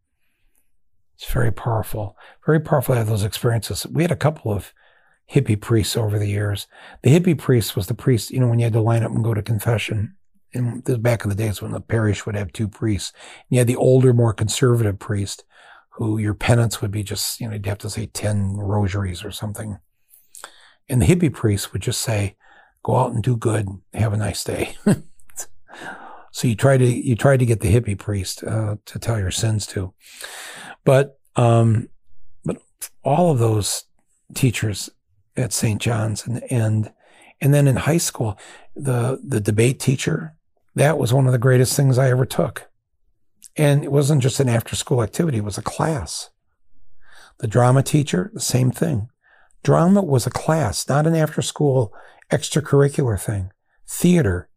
It's 1.16 1.30
very 1.30 1.52
powerful. 1.52 2.16
Very 2.44 2.60
powerful 2.60 2.94
to 2.94 2.98
have 2.98 3.08
those 3.08 3.24
experiences. 3.24 3.86
We 3.86 4.02
had 4.02 4.10
a 4.10 4.16
couple 4.16 4.52
of 4.52 4.72
hippie 5.30 5.60
priests 5.60 5.96
over 5.96 6.18
the 6.18 6.28
years. 6.28 6.66
The 7.02 7.18
hippie 7.18 7.38
priest 7.38 7.76
was 7.76 7.86
the 7.86 7.94
priest, 7.94 8.30
you 8.30 8.40
know, 8.40 8.48
when 8.48 8.58
you 8.58 8.64
had 8.64 8.72
to 8.72 8.80
line 8.80 9.04
up 9.04 9.12
and 9.12 9.24
go 9.24 9.34
to 9.34 9.42
confession. 9.42 10.16
In 10.52 10.82
the 10.84 10.98
back 10.98 11.24
of 11.24 11.30
the 11.30 11.36
days 11.36 11.62
when 11.62 11.72
the 11.72 11.80
parish 11.80 12.26
would 12.26 12.34
have 12.34 12.52
two 12.52 12.68
priests. 12.68 13.12
You 13.48 13.58
had 13.58 13.66
the 13.66 13.76
older, 13.76 14.12
more 14.12 14.34
conservative 14.34 14.98
priest 14.98 15.44
who 15.92 16.18
your 16.18 16.34
penance 16.34 16.80
would 16.80 16.90
be 16.90 17.02
just, 17.02 17.40
you 17.40 17.46
know, 17.46 17.54
you'd 17.54 17.66
have 17.66 17.78
to 17.78 17.90
say 17.90 18.06
10 18.06 18.56
rosaries 18.56 19.24
or 19.24 19.30
something. 19.30 19.78
And 20.88 21.02
the 21.02 21.06
hippie 21.06 21.32
priest 21.32 21.72
would 21.72 21.82
just 21.82 22.00
say, 22.00 22.36
go 22.82 22.96
out 22.96 23.12
and 23.12 23.22
do 23.22 23.36
good. 23.36 23.68
Have 23.92 24.12
a 24.12 24.16
nice 24.16 24.42
day. 24.42 24.76
so 26.32 26.48
you 26.48 26.54
try 26.54 26.78
to, 26.78 26.84
you 26.84 27.14
try 27.14 27.36
to 27.36 27.44
get 27.44 27.60
the 27.60 27.72
hippie 27.72 27.98
priest, 27.98 28.42
uh, 28.42 28.76
to 28.86 28.98
tell 28.98 29.18
your 29.18 29.30
sins 29.30 29.66
to. 29.68 29.92
But, 30.84 31.18
um, 31.36 31.88
but 32.44 32.56
all 33.04 33.30
of 33.30 33.38
those 33.38 33.84
teachers 34.34 34.88
at 35.36 35.52
St. 35.52 35.80
John's 35.80 36.26
and, 36.26 36.42
and, 36.50 36.92
and 37.42 37.52
then 37.52 37.68
in 37.68 37.76
high 37.76 37.98
school, 37.98 38.38
the, 38.74 39.20
the 39.22 39.40
debate 39.40 39.78
teacher, 39.78 40.34
that 40.74 40.96
was 40.96 41.12
one 41.12 41.26
of 41.26 41.32
the 41.32 41.38
greatest 41.38 41.76
things 41.76 41.98
I 41.98 42.08
ever 42.08 42.24
took. 42.24 42.71
And 43.56 43.84
it 43.84 43.92
wasn't 43.92 44.22
just 44.22 44.40
an 44.40 44.48
after 44.48 44.74
school 44.76 45.02
activity, 45.02 45.38
it 45.38 45.44
was 45.44 45.58
a 45.58 45.62
class. 45.62 46.30
The 47.38 47.46
drama 47.46 47.82
teacher, 47.82 48.30
the 48.32 48.40
same 48.40 48.70
thing. 48.70 49.08
Drama 49.62 50.02
was 50.02 50.26
a 50.26 50.30
class, 50.30 50.88
not 50.88 51.06
an 51.06 51.14
after 51.14 51.42
school 51.42 51.92
extracurricular 52.30 53.20
thing. 53.20 53.52
Theater 53.86 54.48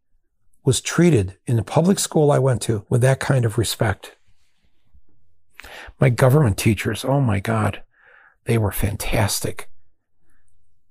was 0.64 0.80
treated 0.80 1.36
in 1.46 1.56
the 1.56 1.62
public 1.62 1.98
school 1.98 2.32
I 2.32 2.38
went 2.38 2.62
to 2.62 2.84
with 2.88 3.00
that 3.02 3.20
kind 3.20 3.44
of 3.44 3.58
respect. 3.58 4.16
My 6.00 6.10
government 6.10 6.58
teachers, 6.58 7.04
oh 7.04 7.20
my 7.20 7.38
God, 7.38 7.82
they 8.44 8.58
were 8.58 8.72
fantastic. 8.72 9.70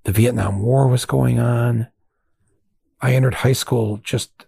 The 0.04 0.12
Vietnam 0.12 0.62
War 0.62 0.88
was 0.88 1.06
going 1.06 1.40
on. 1.40 1.88
I 3.02 3.14
entered 3.14 3.36
high 3.36 3.54
school 3.54 3.98
just 3.98 4.45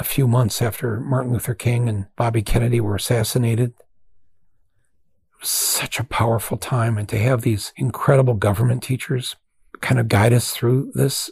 a 0.00 0.04
few 0.04 0.26
months 0.26 0.62
after 0.62 0.98
Martin 0.98 1.32
Luther 1.32 1.54
King 1.54 1.88
and 1.88 2.06
Bobby 2.16 2.42
Kennedy 2.42 2.80
were 2.80 2.96
assassinated. 2.96 3.70
It 3.70 5.40
was 5.40 5.50
such 5.50 6.00
a 6.00 6.04
powerful 6.04 6.56
time. 6.56 6.98
And 6.98 7.08
to 7.10 7.18
have 7.18 7.42
these 7.42 7.72
incredible 7.76 8.34
government 8.34 8.82
teachers 8.82 9.36
kind 9.80 10.00
of 10.00 10.08
guide 10.08 10.32
us 10.32 10.52
through 10.52 10.90
this. 10.94 11.30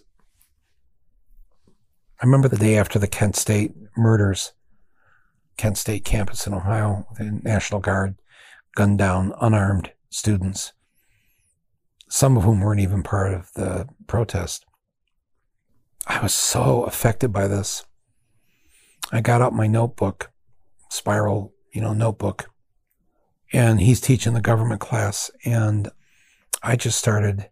I 2.20 2.26
remember 2.26 2.48
the 2.48 2.56
day 2.56 2.76
after 2.76 2.98
the 2.98 3.06
Kent 3.06 3.36
State 3.36 3.74
murders, 3.96 4.52
Kent 5.56 5.78
State 5.78 6.04
campus 6.04 6.46
in 6.46 6.54
Ohio, 6.54 7.06
the 7.16 7.40
National 7.42 7.80
Guard 7.80 8.16
gunned 8.74 8.98
down 8.98 9.32
unarmed 9.40 9.92
students 10.10 10.72
some 12.08 12.36
of 12.36 12.42
whom 12.42 12.60
weren't 12.60 12.80
even 12.80 13.02
part 13.02 13.34
of 13.34 13.52
the 13.54 13.86
protest. 14.06 14.64
I 16.06 16.20
was 16.22 16.34
so 16.34 16.84
affected 16.84 17.32
by 17.32 17.48
this. 17.48 17.84
I 19.12 19.20
got 19.20 19.42
out 19.42 19.52
my 19.52 19.66
notebook, 19.66 20.30
spiral, 20.90 21.54
you 21.72 21.80
know, 21.80 21.92
notebook, 21.92 22.50
and 23.52 23.80
he's 23.80 24.00
teaching 24.00 24.34
the 24.34 24.40
government 24.40 24.80
class. 24.80 25.30
And 25.44 25.90
I 26.62 26.76
just 26.76 26.98
started. 26.98 27.48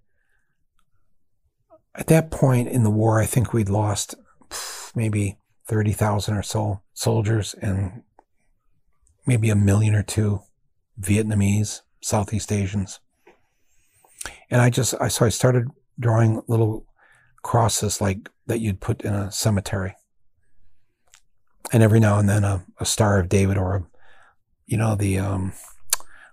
At 1.94 2.08
that 2.08 2.30
point 2.30 2.68
in 2.68 2.82
the 2.82 2.90
war, 2.90 3.20
I 3.20 3.26
think 3.26 3.52
we'd 3.54 3.70
lost 3.70 4.14
maybe 4.94 5.38
30,000 5.66 6.36
or 6.36 6.42
so 6.42 6.82
soldiers 6.92 7.54
and 7.54 8.02
maybe 9.26 9.48
a 9.48 9.56
million 9.56 9.94
or 9.94 10.02
two 10.02 10.40
Vietnamese, 11.00 11.80
Southeast 12.02 12.52
Asians. 12.52 13.00
And 14.50 14.60
I 14.60 14.70
just, 14.70 14.94
I, 15.00 15.08
so 15.08 15.26
I 15.26 15.30
started 15.30 15.68
drawing 15.98 16.42
little 16.48 16.86
crosses 17.42 18.00
like 18.00 18.28
that 18.46 18.60
you'd 18.60 18.80
put 18.80 19.02
in 19.02 19.14
a 19.14 19.30
cemetery. 19.32 19.94
And 21.72 21.82
every 21.82 22.00
now 22.00 22.18
and 22.18 22.28
then 22.28 22.44
a, 22.44 22.64
a 22.78 22.84
Star 22.84 23.18
of 23.18 23.28
David 23.28 23.58
or 23.58 23.76
a, 23.76 23.86
you 24.66 24.76
know, 24.76 24.94
the, 24.94 25.18
um, 25.18 25.52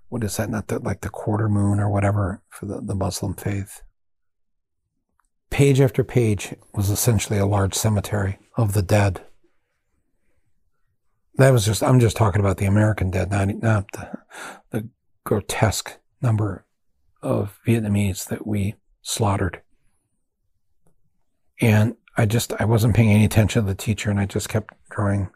what 0.10 0.24
is 0.24 0.38
that? 0.38 0.50
Not 0.50 0.68
the, 0.68 0.80
like 0.80 1.02
the 1.02 1.10
quarter 1.10 1.50
moon 1.50 1.80
or 1.80 1.90
whatever 1.90 2.42
for 2.50 2.66
the, 2.68 2.82
the 2.82 2.96
Muslim 2.96 3.34
faith. 3.34 3.82
Page 5.50 5.82
after 5.82 6.04
page 6.04 6.56
was 6.74 6.90
essentially 6.90 7.40
a 7.40 7.46
large 7.46 7.74
cemetery 7.74 8.38
of 8.56 8.74
the 8.74 8.82
dead. 8.82 9.22
that 11.36 11.52
was 11.52 11.66
just, 11.66 11.84
I'm 11.84 12.00
just 12.00 12.18
talking 12.18 12.40
about 12.40 12.58
the 12.58 12.66
American 12.66 13.10
dead, 13.10 13.32
not, 13.32 13.48
not 13.56 13.92
the, 13.92 14.20
the 14.70 14.90
grotesque 15.24 15.98
number 16.22 16.66
of 17.22 17.60
Vietnamese 17.66 18.28
that 18.28 18.46
we 18.46 18.76
slaughtered. 19.02 19.62
And 21.62 21.96
I 22.16 22.26
just, 22.26 22.54
I 22.60 22.66
wasn't 22.66 22.96
paying 22.96 23.12
any 23.12 23.26
attention 23.26 23.64
to 23.64 23.68
the 23.68 23.76
teacher 23.76 24.10
and 24.10 24.20
I 24.20 24.26
just 24.26 24.50
kept 24.50 24.74
drawing 24.90 25.30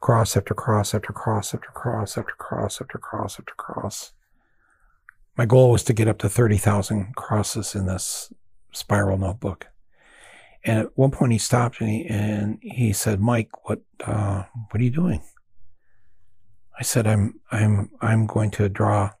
cross 0.00 0.36
after 0.36 0.54
cross 0.54 0.94
after 0.94 1.12
cross 1.12 1.54
after 1.54 1.70
cross 1.72 2.18
after 2.18 2.34
cross 2.38 2.80
after 2.80 2.98
cross 2.98 3.38
after 3.38 3.54
cross. 3.56 4.12
My 5.36 5.46
goal 5.46 5.70
was 5.70 5.84
to 5.84 5.92
get 5.92 6.08
up 6.08 6.18
to 6.18 6.28
30,000 6.28 7.14
crosses 7.14 7.74
in 7.74 7.86
this 7.86 8.32
spiral 8.72 9.18
notebook. 9.18 9.68
And 10.64 10.80
at 10.80 10.98
one 10.98 11.12
point 11.12 11.32
he 11.32 11.38
stopped 11.38 11.80
me 11.80 12.04
and 12.08 12.58
he 12.60 12.92
said, 12.92 13.20
Mike, 13.20 13.68
what, 13.68 13.80
uh, 14.04 14.44
what 14.70 14.80
are 14.80 14.84
you 14.84 14.90
doing? 14.90 15.22
I 16.78 16.82
said, 16.82 17.06
I'm, 17.06 17.40
I'm, 17.50 17.90
I'm 18.00 18.26
going 18.26 18.50
to 18.52 18.68
draw 18.68 19.12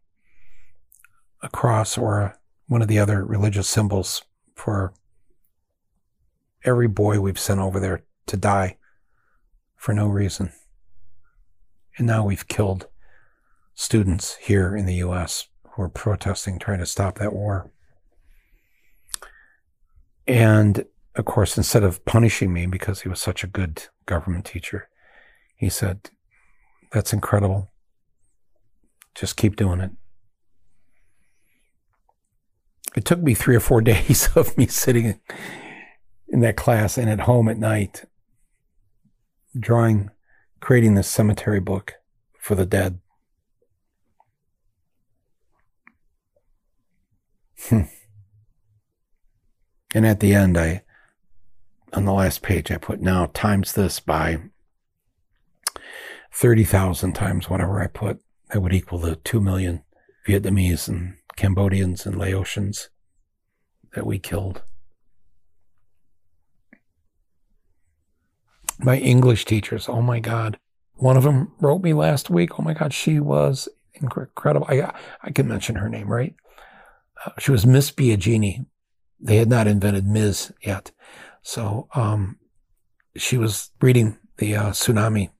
a 1.42 1.48
cross 1.48 1.96
or 1.96 2.38
one 2.66 2.82
of 2.82 2.88
the 2.88 2.98
other 2.98 3.24
religious 3.24 3.68
symbols 3.68 4.22
for 4.54 4.92
every 6.64 6.88
boy 6.88 7.20
we've 7.20 7.38
sent 7.38 7.60
over 7.60 7.80
there 7.80 8.04
to 8.26 8.36
die 8.36 8.76
for 9.76 9.92
no 9.92 10.06
reason. 10.06 10.52
And 11.96 12.06
now 12.06 12.24
we've 12.24 12.48
killed 12.48 12.86
students 13.74 14.36
here 14.36 14.76
in 14.76 14.86
the 14.86 14.96
U.S. 14.96 15.48
who 15.70 15.82
are 15.82 15.88
protesting, 15.88 16.58
trying 16.58 16.78
to 16.80 16.86
stop 16.86 17.18
that 17.18 17.32
war. 17.32 17.70
And 20.26 20.84
of 21.14 21.24
course, 21.24 21.56
instead 21.56 21.82
of 21.82 22.04
punishing 22.04 22.52
me 22.52 22.66
because 22.66 23.00
he 23.00 23.08
was 23.08 23.20
such 23.20 23.42
a 23.42 23.48
good 23.48 23.84
government 24.06 24.44
teacher, 24.44 24.88
he 25.56 25.68
said, 25.68 26.10
That's 26.92 27.12
incredible. 27.12 27.68
Just 29.14 29.36
keep 29.36 29.56
doing 29.56 29.80
it. 29.80 29.90
It 32.96 33.04
took 33.04 33.20
me 33.20 33.34
three 33.34 33.56
or 33.56 33.60
four 33.60 33.80
days 33.82 34.28
of 34.36 34.56
me 34.56 34.66
sitting 34.66 35.20
in 36.28 36.40
that 36.40 36.56
class 36.56 36.98
and 36.98 37.08
at 37.08 37.20
home 37.20 37.48
at 37.48 37.58
night, 37.58 38.04
drawing, 39.58 40.10
creating 40.60 40.94
this 40.94 41.08
cemetery 41.08 41.60
book 41.60 41.94
for 42.38 42.54
the 42.54 42.66
dead. 42.66 43.00
Hmm. 47.68 47.82
And 49.94 50.06
at 50.06 50.20
the 50.20 50.34
end, 50.34 50.58
I, 50.58 50.82
on 51.92 52.04
the 52.04 52.12
last 52.12 52.42
page, 52.42 52.70
I 52.70 52.76
put 52.76 53.00
now 53.00 53.30
times 53.32 53.72
this 53.72 54.00
by 54.00 54.38
30,000 56.32 57.14
times 57.14 57.48
whatever 57.48 57.82
I 57.82 57.86
put. 57.86 58.20
That 58.52 58.60
would 58.60 58.72
equal 58.72 58.98
the 58.98 59.16
2 59.16 59.40
million 59.40 59.82
Vietnamese 60.26 60.88
and 60.88 61.16
Cambodians 61.36 62.06
and 62.06 62.16
Laotians 62.16 62.88
that 63.94 64.06
we 64.06 64.18
killed. 64.18 64.62
My 68.78 68.96
English 68.98 69.44
teachers, 69.44 69.88
oh 69.88 70.02
my 70.02 70.20
God. 70.20 70.58
One 70.94 71.16
of 71.16 71.22
them 71.22 71.52
wrote 71.60 71.82
me 71.82 71.92
last 71.92 72.30
week. 72.30 72.58
Oh 72.58 72.62
my 72.62 72.74
God, 72.74 72.92
she 72.92 73.20
was 73.20 73.68
incredible. 73.94 74.66
I, 74.68 74.92
I 75.22 75.30
can 75.30 75.48
mention 75.48 75.76
her 75.76 75.88
name, 75.88 76.08
right? 76.08 76.34
Uh, 77.24 77.32
she 77.38 77.50
was 77.50 77.66
Miss 77.66 77.90
Biagini. 77.90 78.66
They 79.20 79.36
had 79.36 79.48
not 79.48 79.66
invented 79.66 80.06
Ms. 80.06 80.52
yet. 80.62 80.92
So 81.42 81.88
um, 81.94 82.38
she 83.16 83.36
was 83.36 83.70
reading 83.80 84.18
the 84.38 84.56
uh, 84.56 84.70
tsunami 84.70 85.30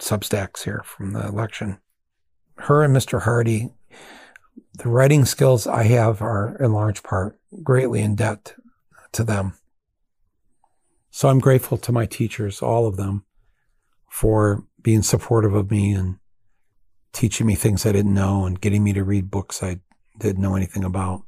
substacks 0.00 0.64
here 0.64 0.82
from 0.84 1.12
the 1.12 1.26
election. 1.26 1.78
Her 2.56 2.82
and 2.82 2.94
Mr. 2.94 3.22
Hardy, 3.22 3.70
the 4.74 4.88
writing 4.88 5.24
skills 5.24 5.66
I 5.66 5.84
have 5.84 6.20
are 6.22 6.56
in 6.60 6.72
large 6.72 7.02
part 7.02 7.38
greatly 7.62 8.00
in 8.00 8.14
debt 8.14 8.54
to 9.12 9.24
them. 9.24 9.57
So 11.10 11.28
I'm 11.28 11.38
grateful 11.38 11.78
to 11.78 11.92
my 11.92 12.06
teachers, 12.06 12.62
all 12.62 12.86
of 12.86 12.96
them, 12.96 13.24
for 14.10 14.64
being 14.82 15.02
supportive 15.02 15.54
of 15.54 15.70
me 15.70 15.92
and 15.92 16.18
teaching 17.12 17.46
me 17.46 17.54
things 17.54 17.84
I 17.84 17.92
didn't 17.92 18.14
know 18.14 18.44
and 18.44 18.60
getting 18.60 18.84
me 18.84 18.92
to 18.92 19.04
read 19.04 19.30
books 19.30 19.62
I 19.62 19.80
didn't 20.18 20.42
know 20.42 20.54
anything 20.54 20.84
about. 20.84 21.22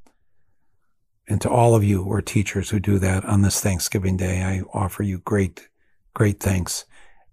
And 1.29 1.41
to 1.43 1.51
all 1.51 1.75
of 1.75 1.85
you 1.85 2.03
who 2.05 2.13
are 2.13 2.23
teachers 2.23 2.71
who 2.71 2.81
do 2.81 2.99
that 2.99 3.25
on 3.25 3.43
this 3.43 3.61
Thanksgiving 3.61 4.17
Day, 4.17 4.43
I 4.43 4.63
offer 4.77 5.03
you 5.03 5.19
great, 5.19 5.69
great 6.15 6.41
thanks 6.41 6.85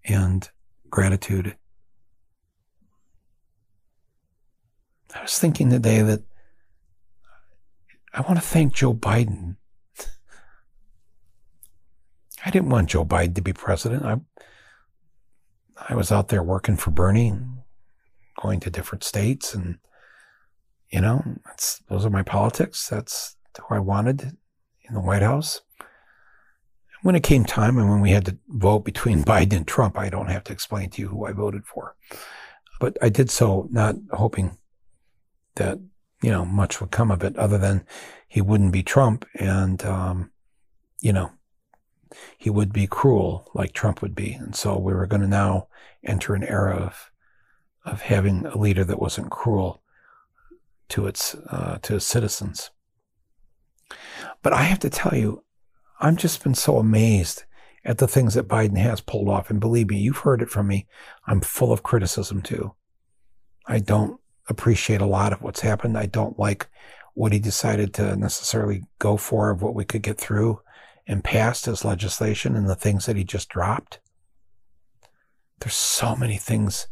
and 0.05 0.47
gratitude. 0.89 1.55
I 5.15 5.21
was 5.21 5.39
thinking 5.39 5.69
today 5.69 6.01
that 6.01 6.21
I 8.13 8.21
want 8.21 8.35
to 8.35 8.41
thank 8.41 8.73
Joe 8.73 8.93
Biden. 8.93 9.55
I 12.47 12.49
didn't 12.49 12.69
want 12.69 12.87
Joe 12.87 13.03
Biden 13.03 13.35
to 13.35 13.41
be 13.41 13.51
president. 13.51 14.05
I 14.05 14.21
I 15.89 15.95
was 15.95 16.13
out 16.13 16.29
there 16.29 16.41
working 16.41 16.77
for 16.77 16.91
Bernie, 16.91 17.33
going 18.41 18.61
to 18.61 18.69
different 18.69 19.03
states, 19.03 19.53
and 19.53 19.79
you 20.89 21.01
know, 21.01 21.21
that's 21.45 21.79
those 21.89 22.05
are 22.05 22.09
my 22.09 22.23
politics. 22.23 22.87
That's 22.87 23.35
who 23.59 23.75
I 23.75 23.79
wanted 23.79 24.37
in 24.87 24.93
the 24.93 25.01
White 25.01 25.23
House. 25.23 25.59
When 27.01 27.15
it 27.15 27.23
came 27.23 27.43
time 27.43 27.77
and 27.77 27.89
when 27.89 27.99
we 27.99 28.11
had 28.11 28.23
to 28.27 28.37
vote 28.47 28.85
between 28.85 29.23
Biden 29.25 29.57
and 29.57 29.67
Trump, 29.67 29.97
I 29.97 30.09
don't 30.09 30.29
have 30.29 30.45
to 30.45 30.53
explain 30.53 30.89
to 30.91 31.01
you 31.01 31.09
who 31.09 31.25
I 31.25 31.33
voted 31.33 31.65
for. 31.65 31.97
But 32.79 32.97
I 33.01 33.09
did 33.09 33.29
so 33.29 33.67
not 33.71 33.95
hoping 34.13 34.57
that, 35.55 35.79
you 36.23 36.31
know, 36.31 36.45
much 36.45 36.79
would 36.79 36.91
come 36.91 37.11
of 37.11 37.25
it 37.25 37.35
other 37.35 37.57
than 37.57 37.85
he 38.25 38.39
wouldn't 38.39 38.71
be 38.71 38.83
Trump 38.83 39.25
and, 39.35 39.83
um, 39.83 40.31
you 41.01 41.11
know, 41.11 41.31
he 42.37 42.49
would 42.49 42.73
be 42.73 42.87
cruel 42.87 43.49
like 43.53 43.73
Trump 43.73 44.01
would 44.01 44.15
be. 44.15 44.33
And 44.33 44.55
so 44.55 44.77
we 44.77 44.93
were 44.93 45.07
going 45.07 45.21
to 45.21 45.27
now 45.27 45.67
enter 46.03 46.33
an 46.35 46.43
era 46.43 46.75
of, 46.75 47.11
of 47.85 48.01
having 48.01 48.45
a 48.45 48.57
leader 48.57 48.83
that 48.83 49.01
wasn't 49.01 49.31
cruel 49.31 49.81
to 50.89 51.07
its, 51.07 51.35
uh, 51.35 51.79
to 51.81 51.95
its 51.95 52.05
citizens. 52.05 52.71
But 54.41 54.53
I 54.53 54.63
have 54.63 54.79
to 54.79 54.89
tell 54.89 55.15
you, 55.15 55.43
I've 55.99 56.15
just 56.15 56.43
been 56.43 56.55
so 56.55 56.77
amazed 56.77 57.43
at 57.83 57.97
the 57.97 58.07
things 58.07 58.33
that 58.33 58.47
Biden 58.47 58.77
has 58.77 59.01
pulled 59.01 59.29
off. 59.29 59.49
And 59.49 59.59
believe 59.59 59.89
me, 59.89 59.97
you've 59.97 60.17
heard 60.17 60.41
it 60.41 60.49
from 60.49 60.67
me. 60.67 60.87
I'm 61.25 61.41
full 61.41 61.71
of 61.71 61.83
criticism 61.83 62.41
too. 62.41 62.73
I 63.65 63.79
don't 63.79 64.19
appreciate 64.49 65.01
a 65.01 65.05
lot 65.05 65.33
of 65.33 65.41
what's 65.41 65.61
happened. 65.61 65.97
I 65.97 66.05
don't 66.05 66.37
like 66.37 66.67
what 67.13 67.33
he 67.33 67.39
decided 67.39 67.93
to 67.95 68.15
necessarily 68.15 68.83
go 68.99 69.17
for 69.17 69.49
of 69.49 69.61
what 69.61 69.73
we 69.73 69.83
could 69.83 70.03
get 70.03 70.17
through 70.17 70.61
and 71.07 71.23
passed 71.23 71.65
his 71.65 71.85
legislation 71.85 72.55
and 72.55 72.69
the 72.69 72.75
things 72.75 73.05
that 73.05 73.15
he 73.15 73.23
just 73.23 73.49
dropped. 73.49 73.99
There's 75.59 75.73
so 75.73 76.15
many 76.15 76.37
things 76.37 76.87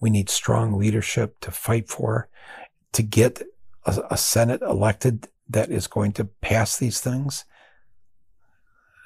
we 0.00 0.10
need 0.10 0.30
strong 0.30 0.72
leadership 0.72 1.38
to 1.40 1.50
fight 1.50 1.88
for 1.88 2.28
to 2.92 3.02
get 3.02 3.42
a, 3.84 4.00
a 4.10 4.16
Senate 4.16 4.62
elected 4.62 5.28
that 5.48 5.70
is 5.70 5.86
going 5.86 6.12
to 6.12 6.24
pass 6.24 6.78
these 6.78 7.00
things 7.00 7.44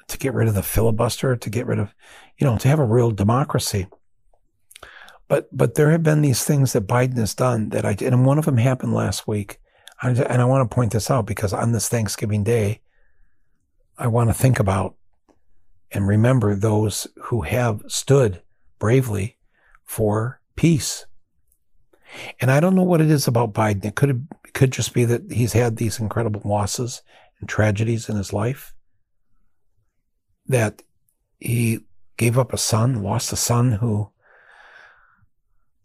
to 0.07 0.17
get 0.17 0.33
rid 0.33 0.47
of 0.47 0.55
the 0.55 0.63
filibuster, 0.63 1.35
to 1.35 1.49
get 1.49 1.65
rid 1.65 1.79
of, 1.79 1.93
you 2.37 2.45
know, 2.45 2.57
to 2.57 2.67
have 2.67 2.79
a 2.79 2.85
real 2.85 3.11
democracy. 3.11 3.87
But 5.27 5.47
but 5.55 5.75
there 5.75 5.91
have 5.91 6.03
been 6.03 6.21
these 6.21 6.43
things 6.43 6.73
that 6.73 6.87
Biden 6.87 7.17
has 7.17 7.33
done 7.33 7.69
that 7.69 7.85
I 7.85 7.95
and 8.01 8.25
one 8.25 8.37
of 8.37 8.45
them 8.45 8.57
happened 8.57 8.93
last 8.93 9.27
week, 9.27 9.59
and 10.01 10.19
I 10.19 10.45
want 10.45 10.69
to 10.69 10.75
point 10.75 10.91
this 10.91 11.09
out 11.09 11.25
because 11.25 11.53
on 11.53 11.71
this 11.71 11.87
Thanksgiving 11.87 12.43
Day, 12.43 12.81
I 13.97 14.07
want 14.07 14.29
to 14.29 14.33
think 14.33 14.59
about 14.59 14.95
and 15.91 16.07
remember 16.07 16.55
those 16.55 17.07
who 17.25 17.41
have 17.41 17.81
stood 17.87 18.41
bravely 18.79 19.37
for 19.83 20.41
peace. 20.55 21.05
And 22.39 22.51
I 22.51 22.59
don't 22.59 22.75
know 22.75 22.83
what 22.83 23.01
it 23.01 23.11
is 23.11 23.27
about 23.27 23.53
Biden. 23.53 23.85
It 23.85 23.95
could 23.95 24.09
it 24.45 24.53
could 24.53 24.71
just 24.71 24.93
be 24.93 25.05
that 25.05 25.31
he's 25.31 25.53
had 25.53 25.77
these 25.77 25.99
incredible 25.99 26.41
losses 26.45 27.01
and 27.39 27.47
tragedies 27.47 28.09
in 28.09 28.17
his 28.17 28.33
life. 28.33 28.73
That 30.47 30.81
he 31.39 31.79
gave 32.17 32.37
up 32.37 32.53
a 32.53 32.57
son, 32.57 33.03
lost 33.03 33.33
a 33.33 33.35
son 33.35 33.73
who 33.73 34.09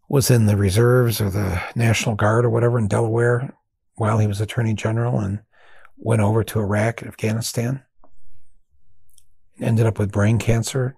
was 0.09 0.31
in 0.31 0.47
the 0.47 0.57
reserves 0.57 1.21
or 1.21 1.31
the 1.31 1.63
National 1.75 2.15
Guard 2.15 2.45
or 2.45 2.51
whatever 2.51 2.79
in 2.79 2.89
Delaware 2.89 3.55
while 3.97 4.19
he 4.19 4.27
was 4.27 4.41
Attorney 4.41 4.75
General 4.75 5.21
and 5.21 5.41
went 5.97 6.23
over 6.23 6.43
to 6.45 6.61
Iraq 6.61 7.03
and 7.03 7.09
Afghanistan. 7.09 7.83
Ended 9.61 9.87
up 9.87 9.99
with 9.99 10.13
brain 10.13 10.39
cancer, 10.39 10.97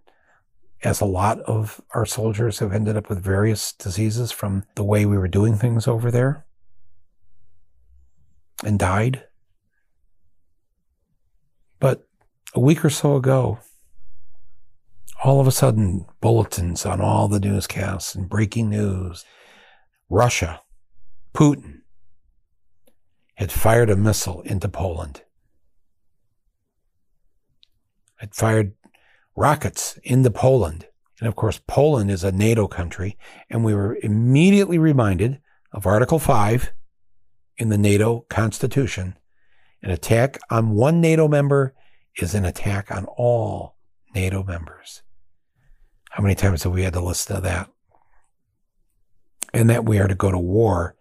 as 0.82 1.00
a 1.00 1.06
lot 1.06 1.40
of 1.40 1.80
our 1.94 2.06
soldiers 2.06 2.58
have 2.58 2.72
ended 2.72 2.96
up 2.96 3.08
with 3.08 3.22
various 3.22 3.72
diseases 3.72 4.32
from 4.32 4.64
the 4.76 4.84
way 4.84 5.04
we 5.04 5.18
were 5.18 5.28
doing 5.28 5.56
things 5.56 5.86
over 5.86 6.10
there 6.10 6.46
and 8.64 8.78
died. 8.78 9.24
But 11.78 12.06
a 12.54 12.60
week 12.60 12.84
or 12.84 12.90
so 12.90 13.16
ago, 13.16 13.58
all 15.22 15.40
of 15.40 15.46
a 15.46 15.52
sudden, 15.52 16.06
bulletins 16.20 16.86
on 16.86 17.00
all 17.00 17.28
the 17.28 17.40
newscasts 17.40 18.14
and 18.14 18.28
breaking 18.28 18.70
news. 18.70 19.24
Russia, 20.08 20.62
Putin, 21.34 21.80
had 23.34 23.52
fired 23.52 23.90
a 23.90 23.96
missile 23.96 24.40
into 24.42 24.68
Poland. 24.68 25.22
Had 28.20 28.34
fired 28.34 28.74
rockets 29.34 29.98
into 30.02 30.30
Poland. 30.30 30.86
And 31.18 31.28
of 31.28 31.36
course, 31.36 31.60
Poland 31.66 32.10
is 32.10 32.24
a 32.24 32.32
NATO 32.32 32.66
country. 32.68 33.16
And 33.48 33.64
we 33.64 33.74
were 33.74 33.98
immediately 34.02 34.78
reminded 34.78 35.40
of 35.72 35.86
Article 35.86 36.18
5 36.18 36.72
in 37.56 37.68
the 37.68 37.78
NATO 37.78 38.26
Constitution. 38.28 39.16
An 39.82 39.90
attack 39.90 40.38
on 40.50 40.70
one 40.70 41.00
NATO 41.00 41.28
member 41.28 41.74
is 42.16 42.34
an 42.34 42.44
attack 42.44 42.90
on 42.90 43.06
all 43.06 43.76
NATO 44.14 44.42
members. 44.42 45.02
How 46.10 46.22
many 46.22 46.34
times 46.34 46.64
have 46.64 46.72
we 46.72 46.82
had 46.82 46.94
to 46.94 47.00
listen 47.00 47.36
to 47.36 47.42
that? 47.42 47.70
And 49.52 49.70
that 49.70 49.84
we 49.84 49.98
are 49.98 50.08
to 50.08 50.14
go 50.14 50.30
to 50.30 50.38
war 50.38 50.96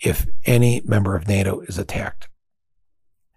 if 0.00 0.26
any 0.44 0.82
member 0.84 1.16
of 1.16 1.28
NATO 1.28 1.60
is 1.60 1.78
attacked. 1.78 2.28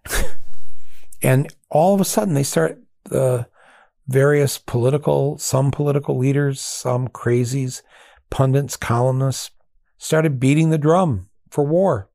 and 1.22 1.52
all 1.70 1.94
of 1.94 2.00
a 2.00 2.04
sudden, 2.04 2.34
they 2.34 2.42
start 2.42 2.78
the 3.04 3.46
various 4.06 4.58
political, 4.58 5.38
some 5.38 5.70
political 5.70 6.16
leaders, 6.16 6.60
some 6.60 7.08
crazies, 7.08 7.82
pundits, 8.30 8.76
columnists 8.76 9.50
started 9.98 10.40
beating 10.40 10.70
the 10.70 10.78
drum 10.78 11.28
for 11.50 11.64
war, 11.64 12.08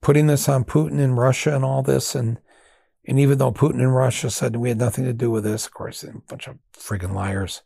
putting 0.00 0.26
this 0.26 0.48
on 0.48 0.64
Putin 0.64 1.00
and 1.00 1.16
Russia 1.16 1.54
and 1.54 1.64
all 1.64 1.82
this. 1.82 2.14
And 2.14 2.38
and 3.06 3.18
even 3.18 3.38
though 3.38 3.52
Putin 3.52 3.80
and 3.80 3.94
Russia 3.94 4.30
said 4.30 4.56
we 4.56 4.68
had 4.68 4.78
nothing 4.78 5.04
to 5.04 5.14
do 5.14 5.30
with 5.30 5.42
this, 5.42 5.64
of 5.64 5.72
course, 5.72 6.04
a 6.04 6.12
bunch 6.28 6.46
of 6.46 6.58
friggin' 6.74 7.14
liars. 7.14 7.62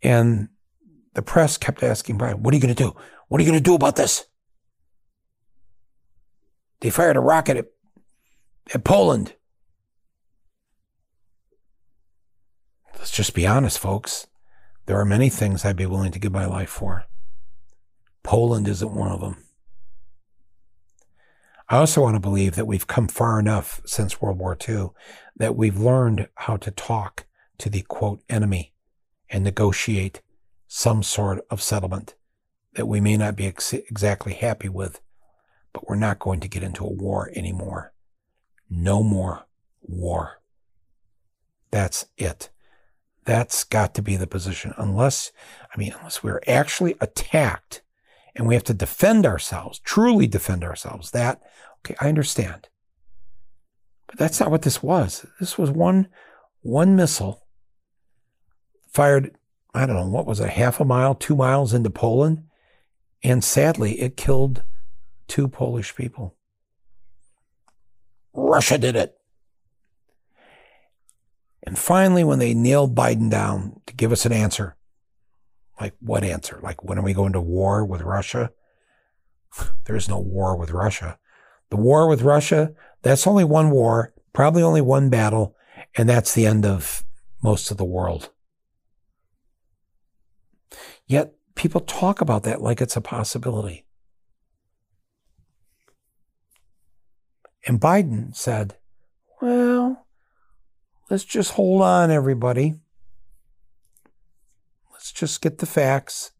And 0.00 0.48
the 1.14 1.22
press 1.22 1.58
kept 1.58 1.82
asking 1.82 2.18
Biden, 2.18 2.36
what 2.36 2.54
are 2.54 2.56
you 2.56 2.62
going 2.62 2.74
to 2.74 2.82
do? 2.82 2.94
What 3.26 3.40
are 3.40 3.44
you 3.44 3.50
going 3.50 3.62
to 3.62 3.68
do 3.68 3.74
about 3.74 3.96
this? 3.96 4.26
They 6.80 6.90
fired 6.90 7.16
a 7.16 7.20
rocket 7.20 7.56
at, 7.56 7.64
at 7.64 7.66
Poland. 8.78 9.34
Let's 12.96 13.10
just 13.10 13.34
be 13.34 13.46
honest, 13.46 13.78
folks. 13.78 14.26
There 14.86 14.98
are 14.98 15.04
many 15.04 15.28
things 15.28 15.64
I'd 15.64 15.76
be 15.76 15.86
willing 15.86 16.12
to 16.12 16.18
give 16.18 16.32
my 16.32 16.46
life 16.46 16.70
for. 16.70 17.04
Poland 18.22 18.68
isn't 18.68 18.94
one 18.94 19.10
of 19.10 19.20
them. 19.20 19.44
I 21.68 21.76
also 21.76 22.02
want 22.02 22.16
to 22.16 22.20
believe 22.20 22.56
that 22.56 22.66
we've 22.66 22.86
come 22.86 23.08
far 23.08 23.38
enough 23.38 23.80
since 23.86 24.20
World 24.20 24.38
War 24.38 24.56
II 24.68 24.88
that 25.36 25.56
we've 25.56 25.78
learned 25.78 26.28
how 26.34 26.56
to 26.56 26.70
talk 26.70 27.26
to 27.58 27.70
the 27.70 27.82
quote 27.82 28.22
enemy 28.28 28.72
and 29.28 29.44
negotiate 29.44 30.20
some 30.66 31.02
sort 31.02 31.44
of 31.48 31.62
settlement 31.62 32.14
that 32.74 32.86
we 32.86 33.00
may 33.00 33.16
not 33.16 33.36
be 33.36 33.46
ex- 33.46 33.72
exactly 33.72 34.34
happy 34.34 34.68
with, 34.68 35.00
but 35.72 35.88
we're 35.88 35.96
not 35.96 36.18
going 36.18 36.40
to 36.40 36.48
get 36.48 36.62
into 36.62 36.84
a 36.84 36.92
war 36.92 37.30
anymore. 37.34 37.92
No 38.70 39.02
more 39.02 39.46
war. 39.82 40.40
That's 41.70 42.06
it. 42.16 42.50
That's 43.24 43.64
got 43.64 43.94
to 43.94 44.02
be 44.02 44.16
the 44.16 44.26
position. 44.26 44.72
Unless, 44.78 45.32
I 45.74 45.78
mean, 45.78 45.92
unless 45.98 46.22
we're 46.22 46.40
actually 46.46 46.96
attacked 47.00 47.82
and 48.34 48.46
we 48.46 48.54
have 48.54 48.64
to 48.64 48.74
defend 48.74 49.26
ourselves, 49.26 49.80
truly 49.80 50.26
defend 50.26 50.64
ourselves. 50.64 51.10
That, 51.10 51.42
okay, 51.80 51.96
I 52.00 52.08
understand. 52.08 52.68
But 54.06 54.18
that's 54.18 54.40
not 54.40 54.50
what 54.50 54.62
this 54.62 54.82
was. 54.82 55.26
This 55.38 55.58
was 55.58 55.70
one, 55.70 56.08
one 56.62 56.96
missile 56.96 57.46
fired, 58.92 59.36
I 59.74 59.86
don't 59.86 59.96
know, 59.96 60.08
what 60.08 60.26
was 60.26 60.40
it, 60.40 60.50
half 60.50 60.80
a 60.80 60.84
mile, 60.84 61.14
two 61.14 61.36
miles 61.36 61.72
into 61.72 61.90
Poland? 61.90 62.44
And 63.22 63.44
sadly, 63.44 64.00
it 64.00 64.16
killed 64.16 64.62
two 65.28 65.46
Polish 65.46 65.94
people. 65.94 66.36
Russia 68.32 68.78
did 68.78 68.96
it. 68.96 69.16
And 71.62 71.78
finally, 71.78 72.24
when 72.24 72.38
they 72.38 72.54
nailed 72.54 72.94
Biden 72.94 73.30
down 73.30 73.80
to 73.86 73.94
give 73.94 74.12
us 74.12 74.24
an 74.24 74.32
answer, 74.32 74.76
like, 75.80 75.94
what 76.00 76.24
answer? 76.24 76.58
Like, 76.62 76.84
when 76.84 76.98
are 76.98 77.04
we 77.04 77.12
going 77.12 77.32
to 77.32 77.40
war 77.40 77.84
with 77.84 78.02
Russia? 78.02 78.52
There's 79.84 80.08
no 80.08 80.18
war 80.18 80.56
with 80.56 80.70
Russia. 80.70 81.18
The 81.70 81.76
war 81.76 82.08
with 82.08 82.22
Russia, 82.22 82.74
that's 83.02 83.26
only 83.26 83.44
one 83.44 83.70
war, 83.70 84.12
probably 84.32 84.62
only 84.62 84.80
one 84.80 85.10
battle, 85.10 85.54
and 85.96 86.08
that's 86.08 86.34
the 86.34 86.46
end 86.46 86.66
of 86.66 87.04
most 87.42 87.70
of 87.70 87.76
the 87.76 87.84
world. 87.84 88.30
Yet 91.06 91.34
people 91.54 91.80
talk 91.80 92.20
about 92.20 92.42
that 92.44 92.60
like 92.60 92.80
it's 92.80 92.96
a 92.96 93.00
possibility. 93.00 93.84
And 97.66 97.80
Biden 97.80 98.34
said, 98.34 98.76
well, 99.40 100.06
let's 101.08 101.24
just 101.24 101.52
hold 101.52 101.82
on, 101.82 102.10
everybody. 102.10 102.74
Let's 104.92 105.12
just 105.12 105.40
get 105.40 105.58
the 105.58 105.66
facts. 105.66 106.32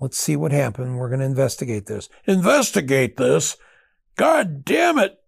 Let's 0.00 0.18
see 0.18 0.36
what 0.36 0.52
happened. 0.52 0.98
We're 0.98 1.08
going 1.08 1.20
to 1.20 1.26
investigate 1.26 1.86
this. 1.86 2.08
Investigate 2.26 3.16
this? 3.16 3.56
God 4.16 4.64
damn 4.64 4.98
it. 4.98 5.18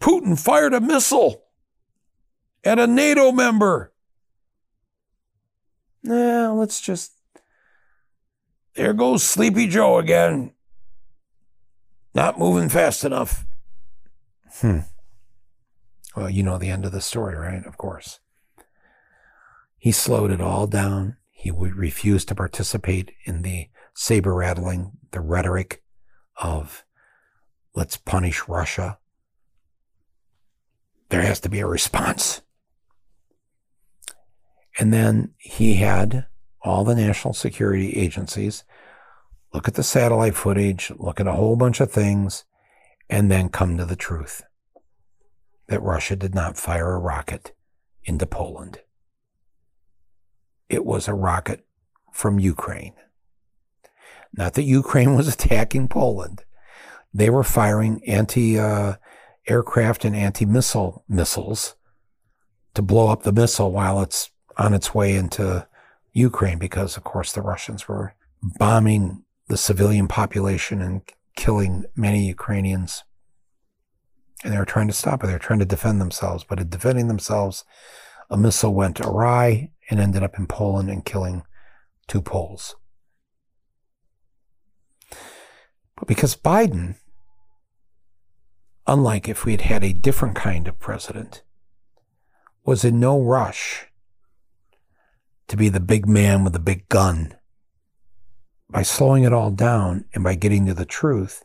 Putin 0.00 0.38
fired 0.38 0.74
a 0.74 0.80
missile 0.80 1.44
at 2.64 2.78
a 2.78 2.86
NATO 2.86 3.32
member. 3.32 3.92
Nah, 6.02 6.52
let's 6.52 6.80
just. 6.80 7.12
There 8.74 8.94
goes 8.94 9.22
Sleepy 9.22 9.66
Joe 9.66 9.98
again. 9.98 10.52
Not 12.14 12.38
moving 12.38 12.68
fast 12.68 13.04
enough. 13.04 13.44
Hmm. 14.60 14.80
Well, 16.14 16.28
you 16.28 16.42
know 16.42 16.58
the 16.58 16.68
end 16.68 16.84
of 16.84 16.92
the 16.92 17.00
story, 17.00 17.34
right? 17.34 17.64
Of 17.64 17.78
course. 17.78 18.20
He 19.78 19.90
slowed 19.90 20.30
it 20.30 20.40
all 20.40 20.66
down. 20.66 21.16
He 21.30 21.50
would 21.50 21.74
refuse 21.76 22.26
to 22.26 22.34
participate 22.34 23.12
in 23.24 23.40
the 23.40 23.68
saber 23.94 24.34
rattling, 24.34 24.92
the 25.12 25.20
rhetoric 25.20 25.82
of 26.36 26.84
let's 27.74 27.96
punish 27.96 28.48
Russia. 28.48 28.98
There 31.08 31.22
has 31.22 31.40
to 31.40 31.48
be 31.48 31.60
a 31.60 31.66
response. 31.66 32.42
And 34.78 34.92
then 34.92 35.32
he 35.38 35.76
had 35.76 36.26
all 36.62 36.84
the 36.84 36.94
national 36.94 37.32
security 37.32 37.96
agencies 37.96 38.64
look 39.54 39.66
at 39.66 39.74
the 39.74 39.82
satellite 39.82 40.36
footage, 40.36 40.92
look 40.98 41.18
at 41.18 41.26
a 41.26 41.32
whole 41.32 41.56
bunch 41.56 41.80
of 41.80 41.90
things, 41.90 42.44
and 43.08 43.30
then 43.30 43.48
come 43.48 43.78
to 43.78 43.86
the 43.86 43.96
truth 43.96 44.42
that 45.70 45.82
Russia 45.82 46.14
did 46.14 46.34
not 46.34 46.58
fire 46.58 46.94
a 46.94 46.98
rocket 46.98 47.54
into 48.04 48.26
Poland 48.26 48.80
it 50.70 50.86
was 50.86 51.08
a 51.08 51.14
rocket 51.14 51.66
from 52.12 52.38
Ukraine. 52.38 52.94
Not 54.32 54.54
that 54.54 54.62
Ukraine 54.62 55.16
was 55.16 55.28
attacking 55.28 55.88
Poland. 55.88 56.44
They 57.12 57.28
were 57.28 57.44
firing 57.44 58.00
anti 58.06 58.58
uh, 58.58 58.94
aircraft 59.46 60.04
and 60.04 60.14
anti 60.14 60.46
missile 60.46 61.04
missiles 61.08 61.74
to 62.74 62.82
blow 62.82 63.08
up 63.08 63.24
the 63.24 63.32
missile 63.32 63.72
while 63.72 64.00
it's 64.00 64.30
on 64.56 64.72
its 64.72 64.94
way 64.94 65.16
into 65.16 65.66
Ukraine 66.12 66.58
because, 66.58 66.96
of 66.96 67.02
course, 67.02 67.32
the 67.32 67.42
Russians 67.42 67.88
were 67.88 68.14
bombing 68.40 69.24
the 69.48 69.56
civilian 69.56 70.06
population 70.06 70.80
and 70.80 71.02
killing 71.36 71.84
many 71.96 72.26
Ukrainians. 72.26 73.02
And 74.42 74.52
they 74.52 74.58
were 74.58 74.64
trying 74.64 74.88
to 74.88 74.94
stop 74.94 75.22
it. 75.22 75.26
They 75.26 75.32
were 75.32 75.38
trying 75.38 75.58
to 75.58 75.64
defend 75.64 76.00
themselves. 76.00 76.44
But 76.44 76.60
in 76.60 76.68
defending 76.68 77.08
themselves, 77.08 77.64
a 78.30 78.36
missile 78.36 78.74
went 78.74 79.00
awry 79.00 79.70
and 79.90 80.00
ended 80.00 80.22
up 80.22 80.38
in 80.38 80.46
Poland 80.46 80.88
and 80.88 81.04
killing 81.04 81.42
two 82.06 82.22
Poles. 82.22 82.74
But 85.96 86.08
because 86.08 86.34
Biden, 86.36 86.96
unlike 88.86 89.28
if 89.28 89.44
we 89.44 89.52
had 89.52 89.60
had 89.60 89.84
a 89.84 89.92
different 89.92 90.36
kind 90.36 90.66
of 90.66 90.78
president, 90.78 91.42
was 92.64 92.84
in 92.84 92.98
no 92.98 93.20
rush 93.20 93.88
to 95.48 95.56
be 95.56 95.68
the 95.68 95.80
big 95.80 96.06
man 96.06 96.44
with 96.44 96.52
the 96.52 96.58
big 96.58 96.88
gun, 96.88 97.34
by 98.70 98.82
slowing 98.82 99.24
it 99.24 99.32
all 99.32 99.50
down 99.50 100.04
and 100.14 100.22
by 100.22 100.36
getting 100.36 100.66
to 100.66 100.74
the 100.74 100.84
truth, 100.84 101.42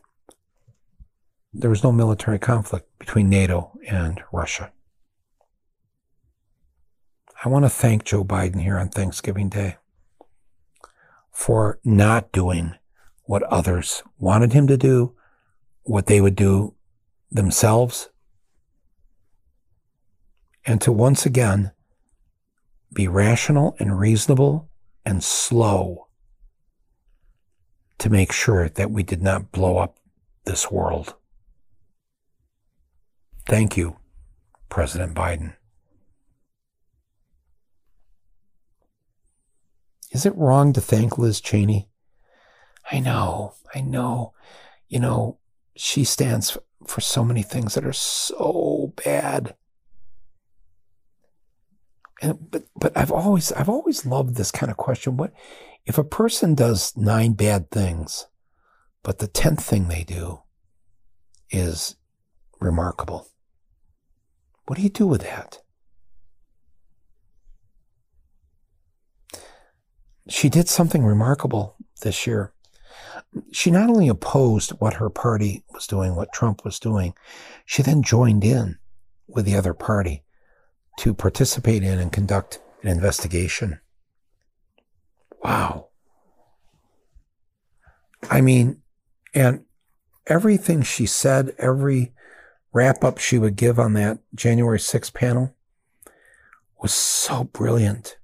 there 1.58 1.70
was 1.70 1.82
no 1.82 1.90
military 1.90 2.38
conflict 2.38 2.86
between 2.98 3.30
NATO 3.30 3.72
and 3.88 4.22
Russia. 4.30 4.72
I 7.44 7.48
want 7.48 7.64
to 7.64 7.70
thank 7.70 8.04
Joe 8.04 8.24
Biden 8.24 8.60
here 8.60 8.78
on 8.78 8.88
Thanksgiving 8.90 9.48
Day 9.48 9.76
for 11.30 11.78
not 11.82 12.32
doing 12.32 12.74
what 13.24 13.42
others 13.44 14.02
wanted 14.18 14.52
him 14.52 14.66
to 14.66 14.76
do, 14.76 15.14
what 15.82 16.06
they 16.06 16.20
would 16.20 16.36
do 16.36 16.74
themselves, 17.30 18.10
and 20.64 20.80
to 20.82 20.92
once 20.92 21.24
again 21.24 21.72
be 22.92 23.08
rational 23.08 23.76
and 23.78 23.98
reasonable 23.98 24.68
and 25.04 25.24
slow 25.24 26.08
to 27.98 28.10
make 28.10 28.32
sure 28.32 28.68
that 28.68 28.90
we 28.90 29.02
did 29.02 29.22
not 29.22 29.52
blow 29.52 29.78
up 29.78 29.96
this 30.44 30.70
world. 30.70 31.14
Thank 33.46 33.76
you, 33.76 33.96
President 34.68 35.14
Biden. 35.14 35.54
Is 40.10 40.26
it 40.26 40.34
wrong 40.36 40.72
to 40.72 40.80
thank 40.80 41.16
Liz 41.16 41.40
Cheney? 41.40 41.88
I 42.90 42.98
know, 42.98 43.54
I 43.72 43.82
know. 43.82 44.32
You 44.88 44.98
know, 44.98 45.38
she 45.76 46.02
stands 46.02 46.58
for 46.86 47.00
so 47.00 47.24
many 47.24 47.42
things 47.42 47.74
that 47.74 47.84
are 47.84 47.92
so 47.92 48.92
bad. 49.04 49.54
And, 52.20 52.50
but 52.50 52.64
but 52.74 52.96
I've 52.96 53.12
always 53.12 53.52
I've 53.52 53.68
always 53.68 54.06
loved 54.06 54.36
this 54.36 54.50
kind 54.50 54.70
of 54.70 54.76
question. 54.76 55.16
What 55.16 55.32
if 55.84 55.98
a 55.98 56.04
person 56.04 56.54
does 56.54 56.96
nine 56.96 57.34
bad 57.34 57.70
things, 57.70 58.26
but 59.02 59.18
the 59.18 59.28
tenth 59.28 59.62
thing 59.62 59.86
they 59.86 60.02
do 60.02 60.40
is 61.50 61.96
remarkable? 62.58 63.28
What 64.66 64.76
do 64.76 64.82
you 64.82 64.88
do 64.88 65.06
with 65.06 65.22
that? 65.22 65.60
She 70.28 70.48
did 70.48 70.68
something 70.68 71.04
remarkable 71.04 71.76
this 72.02 72.26
year. 72.26 72.52
She 73.52 73.70
not 73.70 73.88
only 73.88 74.08
opposed 74.08 74.70
what 74.72 74.94
her 74.94 75.08
party 75.08 75.64
was 75.72 75.86
doing, 75.86 76.16
what 76.16 76.32
Trump 76.32 76.64
was 76.64 76.80
doing, 76.80 77.14
she 77.64 77.82
then 77.82 78.02
joined 78.02 78.42
in 78.42 78.78
with 79.28 79.44
the 79.44 79.56
other 79.56 79.74
party 79.74 80.24
to 80.98 81.14
participate 81.14 81.82
in 81.82 81.98
and 81.98 82.12
conduct 82.12 82.58
an 82.82 82.88
investigation. 82.88 83.80
Wow. 85.44 85.88
I 88.28 88.40
mean, 88.40 88.82
and 89.32 89.64
everything 90.26 90.82
she 90.82 91.06
said, 91.06 91.54
every 91.58 92.14
wrap 92.76 93.02
up 93.02 93.16
she 93.16 93.38
would 93.38 93.56
give 93.56 93.80
on 93.80 93.94
that 93.94 94.18
January 94.34 94.78
6th 94.78 95.14
panel 95.14 95.56
was 96.78 96.92
so 96.92 97.44
brilliant. 97.44 98.18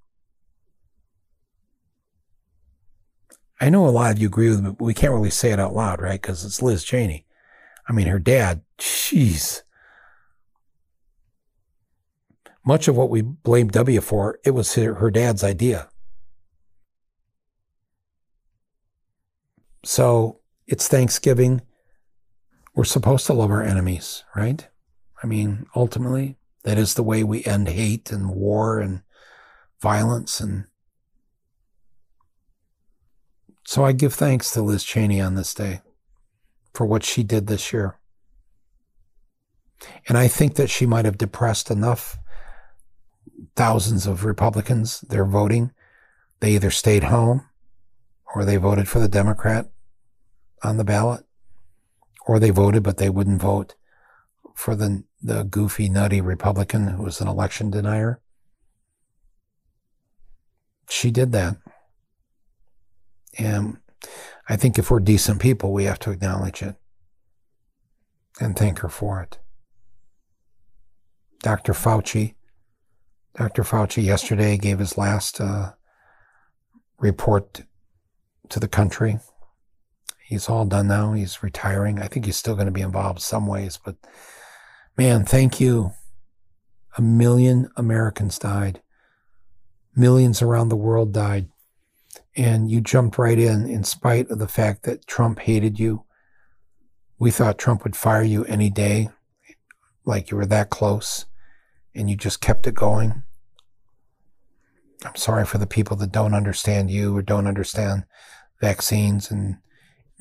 I 3.58 3.70
know 3.70 3.88
a 3.88 3.90
lot 3.90 4.12
of 4.12 4.18
you 4.18 4.26
agree 4.26 4.50
with 4.50 4.60
me, 4.60 4.70
but 4.70 4.84
we 4.84 4.92
can't 4.92 5.14
really 5.14 5.30
say 5.30 5.52
it 5.52 5.58
out 5.58 5.74
loud, 5.74 6.02
right? 6.02 6.20
Because 6.20 6.44
it's 6.44 6.60
Liz 6.60 6.84
Cheney. 6.84 7.24
I 7.88 7.94
mean, 7.94 8.08
her 8.08 8.18
dad, 8.18 8.60
jeez. 8.78 9.62
Much 12.62 12.88
of 12.88 12.96
what 12.96 13.08
we 13.08 13.22
blame 13.22 13.68
W 13.68 14.02
for, 14.02 14.38
it 14.44 14.50
was 14.50 14.74
her, 14.74 14.94
her 14.96 15.10
dad's 15.10 15.42
idea. 15.42 15.88
So 19.82 20.40
it's 20.66 20.88
Thanksgiving. 20.88 21.62
We're 22.74 22.85
supposed 22.85 23.26
to 23.26 23.32
love 23.32 23.50
our 23.50 23.62
enemies, 23.62 24.24
right? 24.35 24.66
I 25.22 25.26
mean, 25.26 25.66
ultimately, 25.76 26.37
that 26.64 26.78
is 26.78 26.94
the 26.94 27.02
way 27.02 27.22
we 27.22 27.44
end 27.44 27.68
hate 27.68 28.11
and 28.11 28.30
war 28.30 28.80
and 28.80 29.02
violence. 29.80 30.40
And 30.40 30.64
so 33.64 33.85
I 33.85 33.92
give 33.92 34.14
thanks 34.14 34.52
to 34.52 34.62
Liz 34.62 34.85
Cheney 34.85 35.20
on 35.20 35.35
this 35.35 35.54
day 35.54 35.80
for 36.72 36.87
what 36.87 37.04
she 37.04 37.22
did 37.22 37.46
this 37.46 37.72
year. 37.72 37.98
And 40.08 40.16
I 40.16 40.28
think 40.28 40.54
that 40.54 40.70
she 40.70 40.87
might 40.87 41.04
have 41.04 41.18
depressed 41.18 41.70
enough 41.70 42.18
thousands 43.56 44.06
of 44.06 44.24
Republicans, 44.24 45.02
they're 45.02 45.24
voting. 45.24 45.72
They 46.40 46.54
either 46.54 46.70
stayed 46.70 47.04
home 47.04 47.46
or 48.35 48.44
they 48.44 48.56
voted 48.56 48.88
for 48.88 48.98
the 48.98 49.08
Democrat 49.08 49.70
on 50.62 50.76
the 50.76 50.85
ballot, 50.85 51.24
or 52.26 52.38
they 52.38 52.50
voted 52.50 52.82
but 52.82 52.98
they 52.98 53.11
wouldn't 53.11 53.40
vote 53.40 53.74
for 54.54 54.74
the, 54.74 55.04
the 55.22 55.44
goofy, 55.44 55.88
nutty 55.88 56.20
Republican 56.20 56.88
who 56.88 57.02
was 57.02 57.20
an 57.20 57.28
election 57.28 57.70
denier. 57.70 58.20
She 60.88 61.11
did 61.11 61.32
that. 61.32 61.56
And 63.38 63.78
I 64.48 64.56
think 64.56 64.78
if 64.78 64.90
we're 64.90 65.00
decent 65.00 65.40
people, 65.40 65.72
we 65.72 65.85
have 65.85 65.98
to 66.00 66.11
acknowledge 66.11 66.62
it 66.62 66.76
and 68.40 68.56
thank 68.56 68.80
her 68.80 68.88
for 68.88 69.22
it. 69.22 69.38
Dr. 71.42 71.72
Fauci 71.72 72.35
Dr. 73.35 73.62
Fauci 73.62 74.04
yesterday 74.04 74.58
gave 74.58 74.78
his 74.78 74.98
last 74.98 75.40
uh, 75.40 75.72
report 76.98 77.62
to 78.50 78.61
the 78.61 78.68
country. 78.68 79.18
He's 80.24 80.48
all 80.48 80.64
done 80.64 80.88
now. 80.88 81.12
He's 81.12 81.42
retiring. 81.42 82.00
I 82.00 82.06
think 82.08 82.26
he's 82.26 82.37
still 82.37 82.54
going 82.54 82.66
to 82.66 82.72
be 82.72 82.80
involved 82.80 83.20
some 83.20 83.46
ways, 83.46 83.78
but 83.82 83.96
man, 84.96 85.24
thank 85.24 85.61
you. 85.61 85.92
A 86.96 87.02
million 87.02 87.70
Americans 87.76 88.38
died. 88.38 88.82
Millions 89.94 90.42
around 90.42 90.68
the 90.68 90.76
world 90.76 91.12
died. 91.12 91.48
And 92.37 92.70
you 92.70 92.80
jumped 92.80 93.18
right 93.18 93.38
in, 93.38 93.68
in 93.68 93.85
spite 93.85 94.30
of 94.30 94.38
the 94.38 94.48
fact 94.48 94.85
that 94.85 95.06
Trump 95.06 95.40
hated 95.40 95.78
you. 95.78 96.04
We 97.18 97.30
thought 97.30 97.58
Trump 97.58 97.85
would 97.85 97.96
fire 97.96 98.22
you 98.22 98.44
any 98.44 98.70
day, 98.70 99.11
like 100.04 100.30
you 100.30 100.37
were 100.37 100.46
that 100.46 100.70
close 100.70 101.26
and 101.94 102.08
you 102.08 102.16
just 102.16 102.40
kept 102.40 102.66
it 102.66 102.74
going. 102.74 103.22
I'm 105.04 105.16
sorry 105.16 105.44
for 105.44 105.58
the 105.58 105.66
people 105.66 105.96
that 105.98 106.12
don't 106.12 106.35
understand 106.35 106.90
you 106.90 107.16
or 107.16 107.22
don't 107.22 107.46
understand 107.46 108.04
vaccines 108.61 109.30
and 109.30 109.56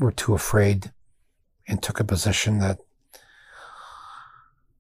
were 0.02 0.12
too 0.12 0.34
afraid 0.34 0.92
and 1.68 1.82
took 1.82 2.00
a 2.00 2.04
position 2.04 2.60
that 2.60 2.80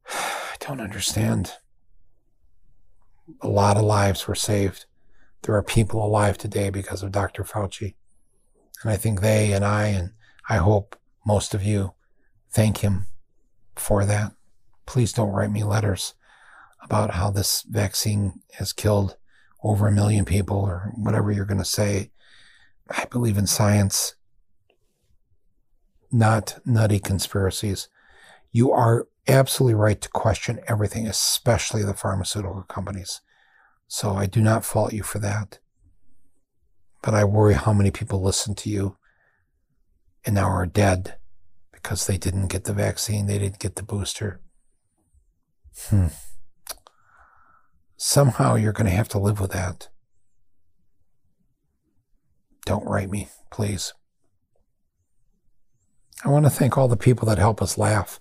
I 0.10 0.56
don't 0.60 0.82
understand. 0.82 1.54
A 3.42 3.48
lot 3.48 3.78
of 3.78 3.84
lives 3.84 4.28
were 4.28 4.36
saved. 4.36 4.86
There 5.44 5.56
are 5.56 5.64
people 5.64 6.04
alive 6.06 6.38
today 6.38 6.70
because 6.70 7.04
of 7.04 7.12
Dr. 7.12 7.44
Fauci. 7.44 7.96
And 8.84 8.92
I 8.92 8.98
think 8.98 9.22
they 9.22 9.54
and 9.54 9.64
I, 9.64 9.88
and 9.88 10.12
I 10.50 10.58
hope 10.58 11.00
most 11.26 11.54
of 11.54 11.64
you, 11.64 11.94
thank 12.52 12.80
him 12.80 13.06
for 13.76 14.06
that. 14.06 14.34
Please 14.86 15.14
don't 15.14 15.32
write 15.32 15.52
me 15.52 15.64
letters 15.64 16.16
about 16.84 17.12
how 17.12 17.30
this 17.30 17.62
vaccine 17.62 18.42
has 18.54 18.74
killed 18.74 19.18
over 19.64 19.88
a 19.88 19.92
million 19.92 20.26
people 20.26 20.58
or 20.58 20.92
whatever 20.96 21.32
you're 21.32 21.46
going 21.46 21.60
to 21.60 21.66
say. 21.66 22.12
I 22.90 23.06
believe 23.06 23.38
in 23.38 23.48
science, 23.48 24.16
not 26.12 26.60
nutty 26.66 27.00
conspiracies. 27.00 27.88
You 28.52 28.72
are 28.72 29.08
absolutely 29.28 29.76
right 29.76 30.00
to 30.02 30.10
question 30.10 30.60
everything, 30.68 31.08
especially 31.08 31.84
the 31.84 31.94
pharmaceutical 31.94 32.64
companies. 32.64 33.22
So 33.88 34.12
I 34.12 34.26
do 34.26 34.42
not 34.42 34.66
fault 34.66 34.94
you 34.94 35.04
for 35.04 35.20
that. 35.20 35.60
But 37.02 37.14
I 37.14 37.24
worry 37.24 37.56
how 37.56 37.74
many 37.74 37.92
people 37.92 38.22
listen 38.22 38.56
to 38.56 38.70
you 38.70 38.98
and 40.26 40.36
now 40.36 40.48
are 40.48 40.66
dead 40.66 41.16
because 41.72 42.06
they 42.06 42.18
didn't 42.18 42.48
get 42.48 42.66
the 42.66 42.74
vaccine, 42.74 43.26
they 43.26 43.40
didn't 43.40 43.60
get 43.60 43.76
the 43.76 43.84
booster. 43.84 44.40
Hmm 45.88 46.08
somehow 48.02 48.56
you're 48.56 48.74
going 48.74 48.88
to 48.88 48.96
have 48.96 49.08
to 49.08 49.20
live 49.20 49.40
with 49.40 49.52
that. 49.52 49.88
Don't 52.66 52.86
write 52.86 53.12
me, 53.12 53.30
please. 53.52 53.94
I 56.24 56.30
want 56.30 56.46
to 56.46 56.52
thank 56.52 56.78
all 56.78 56.88
the 56.88 56.98
people 56.98 57.28
that 57.28 57.38
help 57.38 57.62
us 57.62 57.78
laugh. 57.78 58.20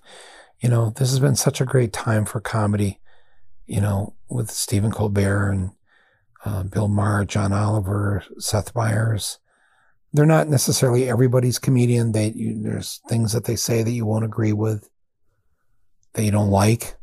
You 0.59 0.69
know, 0.69 0.91
this 0.91 1.09
has 1.09 1.19
been 1.19 1.35
such 1.35 1.61
a 1.61 1.65
great 1.65 1.93
time 1.93 2.25
for 2.25 2.39
comedy, 2.39 2.99
you 3.65 3.81
know, 3.81 4.15
with 4.29 4.49
Stephen 4.49 4.91
Colbert 4.91 5.49
and 5.49 5.71
uh, 6.45 6.63
Bill 6.63 6.87
Maher, 6.87 7.25
John 7.25 7.53
Oliver, 7.53 8.23
Seth 8.37 8.75
Meyers. 8.75 9.39
They're 10.13 10.25
not 10.25 10.47
necessarily 10.47 11.09
everybody's 11.09 11.59
comedian. 11.59 12.11
They, 12.11 12.31
you, 12.31 12.61
there's 12.61 13.01
things 13.07 13.33
that 13.33 13.45
they 13.45 13.55
say 13.55 13.83
that 13.83 13.91
you 13.91 14.05
won't 14.05 14.25
agree 14.25 14.53
with, 14.53 14.89
that 16.13 16.23
you 16.23 16.31
don't 16.31 16.49
like 16.49 16.97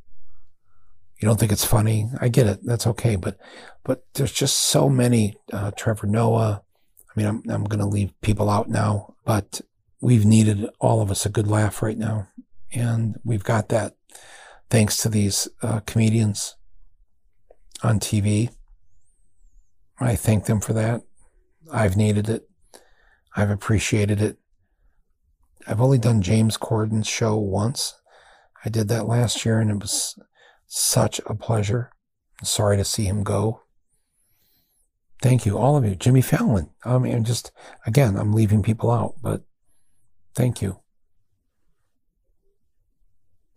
you 1.19 1.27
don't 1.27 1.39
think 1.39 1.53
it's 1.53 1.65
funny. 1.65 2.09
I 2.21 2.29
get 2.29 2.47
it. 2.47 2.61
That's 2.63 2.87
okay. 2.87 3.17
But, 3.17 3.39
but 3.85 4.05
there's 4.15 4.33
just 4.33 4.57
so 4.57 4.89
many, 4.89 5.37
uh, 5.53 5.73
Trevor 5.73 6.07
Noah. 6.07 6.63
I 6.99 7.13
mean, 7.21 7.27
I'm, 7.27 7.43
I'm 7.51 7.65
going 7.65 7.81
to 7.81 7.87
leave 7.87 8.13
people 8.21 8.49
out 8.49 8.69
now, 8.69 9.15
but 9.25 9.61
we've 10.01 10.25
needed 10.25 10.69
all 10.81 11.01
of 11.01 11.11
us 11.11 11.27
a 11.27 11.31
good 11.31 11.49
laugh 11.49 11.83
right 11.83 11.99
now. 11.99 12.29
And 12.73 13.19
we've 13.25 13.45
got 13.45 13.69
that 13.69 13.95
thanks 14.71 14.99
to 14.99 15.09
these, 15.09 15.49
uh, 15.63 15.81
comedians 15.81 16.57
on 17.83 17.99
TV. 17.99 18.51
I 19.99 20.15
thank 20.17 20.45
them 20.45 20.61
for 20.61 20.73
that. 20.75 21.03
I've 21.73 21.97
needed 21.97 22.29
it. 22.29 22.49
I've 23.35 23.51
appreciated 23.51 24.21
it. 24.21 24.39
I've 25.67 25.81
only 25.81 25.99
done 25.99 26.23
James 26.23 26.57
Corden's 26.57 27.07
show 27.07 27.37
once. 27.37 27.95
I 28.65 28.69
did 28.69 28.89
that 28.89 29.07
last 29.07 29.45
year 29.45 29.61
and 29.61 29.71
it 29.71 29.81
was 29.81 30.19
such 30.67 31.21
a 31.27 31.35
pleasure. 31.35 31.91
Sorry 32.43 32.77
to 32.77 32.85
see 32.85 33.05
him 33.05 33.23
go. 33.23 33.63
Thank 35.21 35.45
you, 35.45 35.59
all 35.59 35.77
of 35.77 35.85
you. 35.85 35.97
Jimmy 35.97 36.21
Fallon. 36.21 36.71
I 36.85 36.99
mean, 36.99 37.25
just, 37.25 37.51
again, 37.87 38.17
I'm 38.17 38.33
leaving 38.33 38.63
people 38.63 38.91
out, 38.91 39.15
but 39.21 39.43
thank 40.39 40.63
you. 40.63 40.79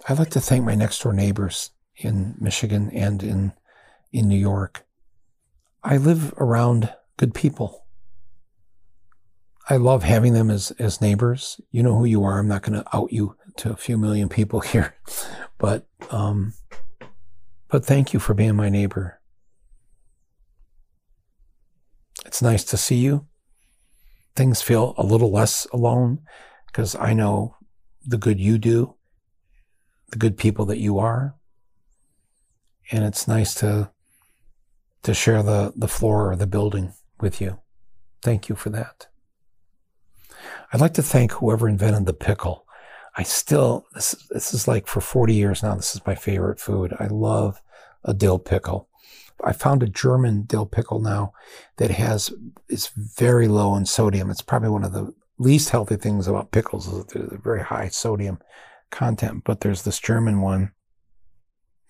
I'd 0.10 0.18
like 0.18 0.32
to 0.32 0.42
thank 0.42 0.66
my 0.66 0.74
next 0.74 1.04
door 1.04 1.14
neighbors 1.14 1.70
in 1.96 2.36
Michigan 2.40 2.90
and 2.90 3.22
in, 3.22 3.54
in 4.12 4.28
New 4.28 4.40
York. 4.40 4.84
I 5.84 5.98
live 5.98 6.34
around 6.38 6.92
good 7.18 7.36
people. 7.36 7.86
I 9.70 9.78
love 9.78 10.02
having 10.02 10.34
them 10.34 10.50
as, 10.50 10.72
as 10.80 11.02
neighbors. 11.02 11.62
You 11.70 11.84
know 11.84 11.96
who 11.96 12.06
you 12.06 12.24
are. 12.24 12.40
I'm 12.40 12.48
not 12.48 12.64
going 12.64 12.82
to 12.82 12.98
out 12.98 13.14
you 13.14 13.36
to 13.58 13.72
a 13.72 13.78
few 13.78 13.96
million 13.96 14.28
people 14.28 14.60
here, 14.74 14.96
but, 15.60 15.88
um, 16.10 16.54
but 17.68 17.86
thank 17.86 18.12
you 18.12 18.20
for 18.20 18.34
being 18.34 18.56
my 18.56 18.70
neighbor. 18.70 19.22
It's 22.26 22.42
nice 22.42 22.64
to 22.64 22.76
see 22.76 22.98
you. 22.98 23.28
Things 24.36 24.64
feel 24.64 24.96
a 24.98 25.04
little 25.04 25.32
less 25.32 25.68
alone 25.72 26.22
because 26.72 26.96
I 26.96 27.14
know 27.14 27.58
the 28.06 28.18
good 28.18 28.40
you 28.40 28.58
do, 28.58 28.96
the 30.10 30.18
good 30.18 30.38
people 30.38 30.66
that 30.66 30.80
you 30.80 31.00
are. 31.00 31.36
And 32.92 33.04
it's 33.04 33.28
nice 33.28 33.54
to 33.56 33.92
to 35.04 35.14
share 35.16 35.42
the, 35.42 35.74
the 35.76 35.88
floor 35.88 36.32
or 36.32 36.36
the 36.36 36.46
building 36.46 36.94
with 37.20 37.42
you. 37.42 37.60
Thank 38.22 38.50
you 38.50 38.56
for 38.56 38.70
that. 38.70 39.08
I'd 40.72 40.82
like 40.82 40.94
to 40.94 41.02
thank 41.02 41.32
whoever 41.32 41.68
invented 41.68 42.06
the 42.06 42.14
pickle. 42.14 42.66
I 43.18 43.24
still 43.24 43.86
this 43.94 44.12
this 44.30 44.54
is 44.54 44.68
like 44.68 44.88
for 44.88 45.02
40 45.02 45.34
years 45.34 45.64
now. 45.64 45.76
This 45.76 45.96
is 45.96 46.06
my 46.06 46.16
favorite 46.16 46.60
food. 46.60 46.96
I 47.00 47.08
love 47.08 47.62
a 48.04 48.14
dill 48.14 48.40
pickle. 48.40 48.88
I 49.44 49.54
found 49.54 49.82
a 49.82 49.88
German 49.88 50.44
dill 50.44 50.66
pickle 50.66 51.00
now 51.00 51.34
that 51.78 51.92
has 51.92 52.32
is 52.70 52.88
very 52.96 53.48
low 53.48 53.76
in 53.76 53.86
sodium. 53.86 54.30
It's 54.30 54.42
probably 54.42 54.70
one 54.70 54.84
of 54.84 54.94
the 54.94 55.14
least 55.42 55.70
healthy 55.70 55.96
things 55.96 56.28
about 56.28 56.52
pickles 56.52 56.88
is 56.88 57.06
that 57.06 57.10
they're 57.10 57.40
very 57.40 57.64
high 57.64 57.90
sodium 57.90 58.40
content. 58.92 59.44
But 59.44 59.62
there's 59.62 59.84
this 59.84 60.00
German 60.00 60.42
one. 60.42 60.72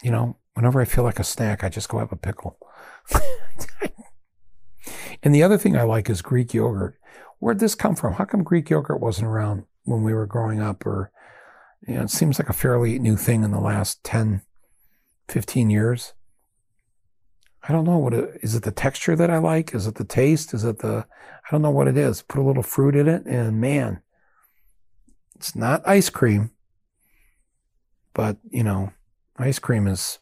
You 0.02 0.12
know, 0.12 0.38
whenever 0.54 0.82
I 0.82 0.86
feel 0.86 1.04
like 1.04 1.20
a 1.20 1.24
snack, 1.24 1.64
I 1.64 1.70
just 1.70 1.90
go 1.90 2.00
have 2.00 2.12
a 2.12 2.18
pickle. 2.18 2.58
and 5.24 5.36
the 5.36 5.44
other 5.44 5.58
thing 5.58 5.76
I 5.76 5.84
like 5.84 6.10
is 6.10 6.22
Greek 6.22 6.54
yogurt. 6.54 6.98
Where'd 7.40 7.60
this 7.60 7.76
come 7.76 7.96
from? 7.96 8.14
How 8.14 8.26
come 8.26 8.44
Greek 8.44 8.70
yogurt 8.70 9.02
wasn't 9.02 9.28
around 9.28 9.66
when 9.84 10.04
we 10.04 10.14
were 10.14 10.26
growing 10.26 10.62
up? 10.62 10.86
Or, 10.86 11.12
you 11.88 11.96
know, 11.96 12.04
it 12.04 12.10
seems 12.10 12.40
like 12.40 12.50
a 12.50 12.54
fairly 12.54 13.00
new 13.00 13.18
thing 13.18 13.44
in 13.44 13.52
the 13.52 13.60
last 13.60 14.04
10, 14.04 14.42
15 15.28 15.70
years. 15.70 16.14
I 17.64 17.72
don't 17.72 17.86
know 17.86 17.98
what 17.98 18.14
it 18.14 18.40
is. 18.42 18.56
It 18.56 18.64
the 18.64 18.72
texture 18.72 19.16
that 19.16 19.30
I 19.30 19.38
like? 19.38 19.76
Is 19.76 19.86
it 19.88 19.96
the 19.96 20.04
taste? 20.04 20.54
Is 20.54 20.64
it 20.64 20.80
the, 20.80 21.06
I 21.08 21.52
don't 21.52 21.62
know 21.62 21.70
what 21.70 21.88
it 21.88 21.98
is. 21.98 22.22
Put 22.24 22.40
a 22.40 22.44
little 22.44 22.64
fruit 22.64 22.96
in 22.96 23.08
it 23.08 23.26
and 23.26 23.62
man, 23.62 24.02
it's 25.36 25.56
not 25.56 25.88
ice 25.88 26.10
cream, 26.10 26.52
but 28.14 28.38
you 28.50 28.64
know, 28.64 28.94
ice 29.38 29.60
cream 29.60 29.88
is, 29.88 30.20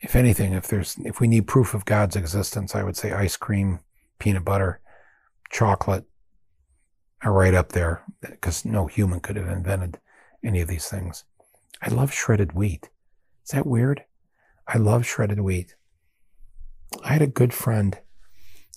if 0.00 0.14
anything, 0.14 0.52
if 0.52 0.68
there's, 0.68 0.96
if 1.04 1.20
we 1.20 1.26
need 1.26 1.46
proof 1.46 1.72
of 1.72 1.84
God's 1.84 2.14
existence, 2.14 2.74
I 2.74 2.82
would 2.82 2.96
say 2.96 3.12
ice 3.12 3.36
cream, 3.36 3.80
peanut 4.18 4.44
butter, 4.44 4.80
chocolate 5.50 6.04
are 7.22 7.32
right 7.32 7.54
up 7.54 7.72
there 7.72 8.02
because 8.20 8.64
no 8.64 8.86
human 8.86 9.20
could 9.20 9.36
have 9.36 9.48
invented 9.48 9.98
any 10.44 10.60
of 10.60 10.68
these 10.68 10.88
things. 10.88 11.24
I 11.80 11.88
love 11.88 12.12
shredded 12.12 12.52
wheat. 12.52 12.90
Is 13.44 13.50
that 13.50 13.66
weird? 13.66 14.04
I 14.68 14.78
love 14.78 15.06
shredded 15.06 15.40
wheat. 15.40 15.74
I 17.02 17.12
had 17.12 17.22
a 17.22 17.26
good 17.26 17.52
friend, 17.52 17.98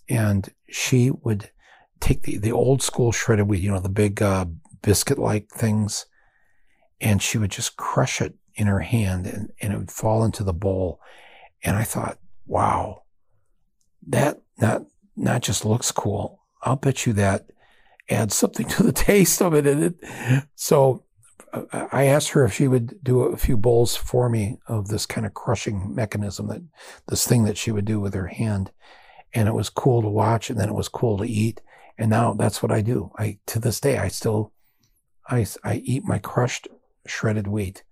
and 0.09 0.49
she 0.69 1.11
would 1.11 1.51
take 1.99 2.23
the, 2.23 2.37
the 2.37 2.51
old 2.51 2.81
school 2.81 3.11
shredded 3.11 3.47
wheat, 3.47 3.61
you 3.61 3.71
know, 3.71 3.79
the 3.79 3.89
big 3.89 4.21
uh, 4.21 4.45
biscuit 4.81 5.17
like 5.17 5.49
things, 5.49 6.05
and 6.99 7.21
she 7.21 7.37
would 7.37 7.51
just 7.51 7.77
crush 7.77 8.21
it 8.21 8.35
in 8.55 8.67
her 8.67 8.79
hand 8.79 9.27
and, 9.27 9.51
and 9.61 9.71
it 9.71 9.77
would 9.77 9.91
fall 9.91 10.23
into 10.23 10.43
the 10.43 10.53
bowl. 10.53 10.99
And 11.63 11.77
I 11.77 11.83
thought, 11.83 12.17
wow, 12.45 13.03
that 14.07 14.41
not 14.57 14.83
not 15.15 15.41
just 15.41 15.65
looks 15.65 15.91
cool. 15.91 16.43
I'll 16.63 16.75
bet 16.75 17.05
you 17.05 17.13
that 17.13 17.49
adds 18.09 18.35
something 18.35 18.67
to 18.69 18.83
the 18.83 18.91
taste 18.91 19.41
of 19.41 19.53
it. 19.53 19.67
And 19.67 19.83
it, 19.83 19.95
so 20.55 21.03
I 21.71 22.05
asked 22.05 22.29
her 22.29 22.43
if 22.43 22.53
she 22.53 22.67
would 22.67 23.03
do 23.03 23.21
a 23.21 23.37
few 23.37 23.57
bowls 23.57 23.95
for 23.95 24.29
me 24.29 24.57
of 24.67 24.87
this 24.87 25.05
kind 25.05 25.25
of 25.25 25.33
crushing 25.33 25.93
mechanism 25.93 26.47
that 26.47 26.61
this 27.07 27.27
thing 27.27 27.43
that 27.45 27.57
she 27.57 27.71
would 27.71 27.85
do 27.85 27.99
with 27.99 28.13
her 28.13 28.27
hand. 28.27 28.71
And 29.33 29.47
it 29.47 29.53
was 29.53 29.69
cool 29.69 30.01
to 30.01 30.09
watch 30.09 30.49
and 30.49 30.59
then 30.59 30.69
it 30.69 30.75
was 30.75 30.89
cool 30.89 31.17
to 31.17 31.25
eat. 31.25 31.61
And 31.97 32.09
now 32.09 32.33
that's 32.33 32.61
what 32.61 32.71
I 32.71 32.81
do. 32.81 33.11
I, 33.17 33.39
to 33.47 33.59
this 33.59 33.79
day, 33.79 33.97
I 33.97 34.07
still, 34.07 34.51
I, 35.27 35.45
I 35.63 35.75
eat 35.75 36.03
my 36.03 36.19
crushed 36.19 36.67
shredded 37.05 37.47
wheat, 37.47 37.83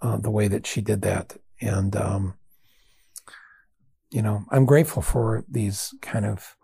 uh, 0.00 0.18
the 0.18 0.30
way 0.30 0.48
that 0.48 0.66
she 0.66 0.80
did 0.80 1.02
that. 1.02 1.36
And, 1.60 1.94
um, 1.96 2.34
you 4.10 4.22
know, 4.22 4.44
I'm 4.50 4.66
grateful 4.66 5.02
for 5.02 5.44
these 5.48 5.94
kind 6.02 6.24
of, 6.24 6.56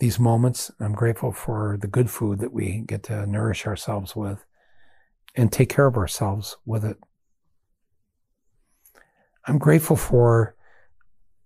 these 0.00 0.18
moments. 0.18 0.70
I'm 0.80 0.92
grateful 0.92 1.32
for 1.32 1.78
the 1.80 1.86
good 1.86 2.10
food 2.10 2.40
that 2.40 2.52
we 2.52 2.84
get 2.86 3.02
to 3.04 3.26
nourish 3.26 3.66
ourselves 3.66 4.14
with 4.14 4.44
and 5.34 5.50
take 5.50 5.68
care 5.68 5.86
of 5.86 5.96
ourselves 5.96 6.56
with 6.64 6.84
it. 6.84 6.96
I'm 9.46 9.58
grateful 9.58 9.96
for 9.96 10.54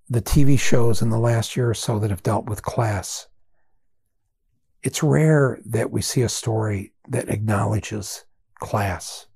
the 0.08 0.22
TV 0.22 0.58
shows 0.58 1.02
in 1.02 1.10
the 1.10 1.18
last 1.18 1.56
year 1.56 1.68
or 1.70 1.74
so 1.74 1.98
that 1.98 2.10
have 2.10 2.22
dealt 2.22 2.46
with 2.46 2.62
class. 2.62 3.26
It's 4.82 5.02
rare 5.02 5.58
that 5.66 5.90
we 5.90 6.00
see 6.00 6.22
a 6.22 6.28
story 6.28 6.92
that 7.08 7.28
acknowledges 7.28 8.24
class, 8.60 9.26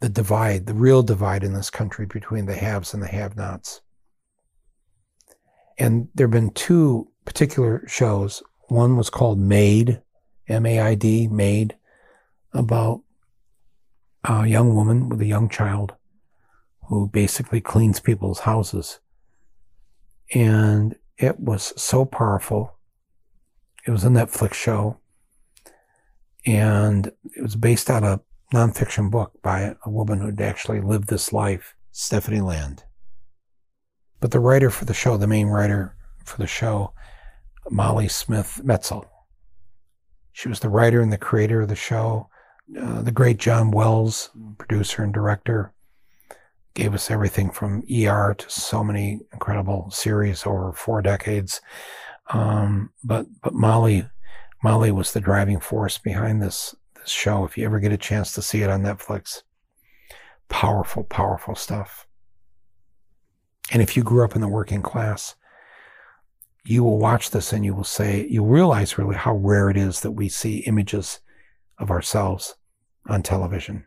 the 0.00 0.08
divide, 0.08 0.66
the 0.66 0.74
real 0.74 1.02
divide 1.02 1.44
in 1.44 1.52
this 1.52 1.70
country 1.70 2.06
between 2.06 2.46
the 2.46 2.54
haves 2.56 2.94
and 2.94 3.02
the 3.02 3.08
have 3.08 3.36
nots. 3.36 3.82
And 5.78 6.08
there 6.14 6.26
have 6.26 6.32
been 6.32 6.50
two 6.50 7.08
particular 7.24 7.84
shows. 7.86 8.42
One 8.68 8.96
was 8.96 9.10
called 9.10 9.38
Maid, 9.38 10.00
M 10.48 10.66
A 10.66 10.80
I 10.80 10.94
D, 10.94 11.28
Maid, 11.28 11.76
about 12.54 13.02
a 14.24 14.46
young 14.46 14.74
woman 14.74 15.08
with 15.08 15.20
a 15.20 15.26
young 15.26 15.48
child 15.48 15.94
who 16.88 17.08
basically 17.08 17.60
cleans 17.60 18.00
people's 18.00 18.40
houses. 18.40 19.00
And 20.34 20.96
it 21.18 21.40
was 21.40 21.72
so 21.80 22.04
powerful. 22.04 22.76
It 23.86 23.90
was 23.90 24.04
a 24.04 24.08
Netflix 24.08 24.54
show. 24.54 24.98
And 26.46 27.06
it 27.36 27.42
was 27.42 27.56
based 27.56 27.90
on 27.90 28.04
a 28.04 28.20
nonfiction 28.52 29.10
book 29.10 29.32
by 29.42 29.74
a 29.84 29.90
woman 29.90 30.20
who'd 30.20 30.40
actually 30.40 30.80
lived 30.80 31.08
this 31.08 31.32
life, 31.32 31.74
Stephanie 31.90 32.40
Land. 32.40 32.84
But 34.20 34.30
the 34.30 34.40
writer 34.40 34.70
for 34.70 34.84
the 34.84 34.94
show, 34.94 35.16
the 35.16 35.26
main 35.26 35.48
writer 35.48 35.96
for 36.24 36.38
the 36.38 36.46
show, 36.46 36.92
Molly 37.70 38.08
Smith 38.08 38.60
Metzler, 38.64 39.06
she 40.32 40.48
was 40.48 40.60
the 40.60 40.68
writer 40.68 41.00
and 41.00 41.12
the 41.12 41.18
creator 41.18 41.62
of 41.62 41.68
the 41.68 41.76
show. 41.76 42.28
Uh, 42.78 43.02
the 43.02 43.12
great 43.12 43.38
John 43.38 43.70
Wells, 43.70 44.30
producer 44.58 45.02
and 45.02 45.12
director, 45.12 45.72
gave 46.74 46.94
us 46.94 47.10
everything 47.10 47.50
from 47.50 47.84
ER 47.92 48.34
to 48.36 48.50
so 48.50 48.82
many 48.82 49.20
incredible 49.32 49.90
series 49.90 50.46
over 50.46 50.72
four 50.72 51.02
decades. 51.02 51.60
Um, 52.32 52.90
but 53.02 53.26
but 53.42 53.54
Molly 53.54 54.08
Molly 54.62 54.90
was 54.90 55.12
the 55.12 55.20
driving 55.20 55.60
force 55.60 55.98
behind 55.98 56.42
this 56.42 56.74
this 56.94 57.10
show. 57.10 57.44
If 57.44 57.58
you 57.58 57.66
ever 57.66 57.80
get 57.80 57.92
a 57.92 57.98
chance 57.98 58.32
to 58.32 58.42
see 58.42 58.62
it 58.62 58.70
on 58.70 58.82
Netflix, 58.82 59.42
powerful, 60.48 61.04
powerful 61.04 61.54
stuff. 61.54 62.06
And 63.70 63.82
if 63.82 63.96
you 63.96 64.02
grew 64.02 64.24
up 64.24 64.34
in 64.34 64.40
the 64.40 64.48
working 64.48 64.82
class, 64.82 65.36
you 66.64 66.82
will 66.82 66.98
watch 66.98 67.30
this 67.30 67.52
and 67.52 67.64
you 67.64 67.74
will 67.74 67.84
say, 67.84 68.26
you'll 68.28 68.46
realize 68.46 68.98
really 68.98 69.16
how 69.16 69.36
rare 69.36 69.68
it 69.68 69.76
is 69.76 70.00
that 70.00 70.12
we 70.12 70.28
see 70.28 70.58
images 70.58 71.20
of 71.78 71.90
ourselves 71.90 72.56
on 73.08 73.22
television, 73.22 73.86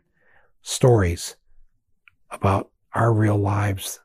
stories 0.62 1.36
about 2.30 2.70
our 2.94 3.12
real 3.12 3.36
lives 3.36 4.00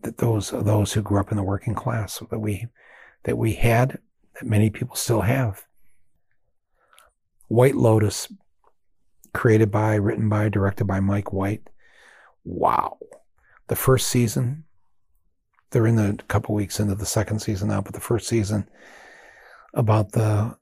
that 0.00 0.18
those 0.18 0.50
those 0.50 0.92
who 0.92 1.02
grew 1.02 1.20
up 1.20 1.30
in 1.30 1.36
the 1.36 1.42
working 1.42 1.74
class 1.74 2.22
that 2.30 2.38
we 2.38 2.66
that 3.24 3.36
we 3.36 3.54
had 3.54 3.98
that 4.34 4.44
many 4.44 4.70
people 4.70 4.96
still 4.96 5.22
have. 5.22 5.66
White 7.48 7.76
Lotus, 7.76 8.32
created 9.32 9.70
by, 9.70 9.94
written 9.94 10.28
by, 10.28 10.48
directed 10.48 10.84
by 10.84 11.00
Mike 11.00 11.32
White. 11.32 11.68
Wow. 12.44 12.98
The 13.68 13.76
first 13.76 14.08
season, 14.08 14.64
they're 15.70 15.86
in 15.86 15.96
the 15.96 16.18
couple 16.28 16.54
weeks 16.54 16.80
into 16.80 16.94
the 16.94 17.06
second 17.06 17.40
season 17.40 17.68
now, 17.68 17.80
but 17.80 17.94
the 17.94 18.00
first 18.00 18.28
season 18.28 18.68
about 19.74 20.12
the 20.12 20.56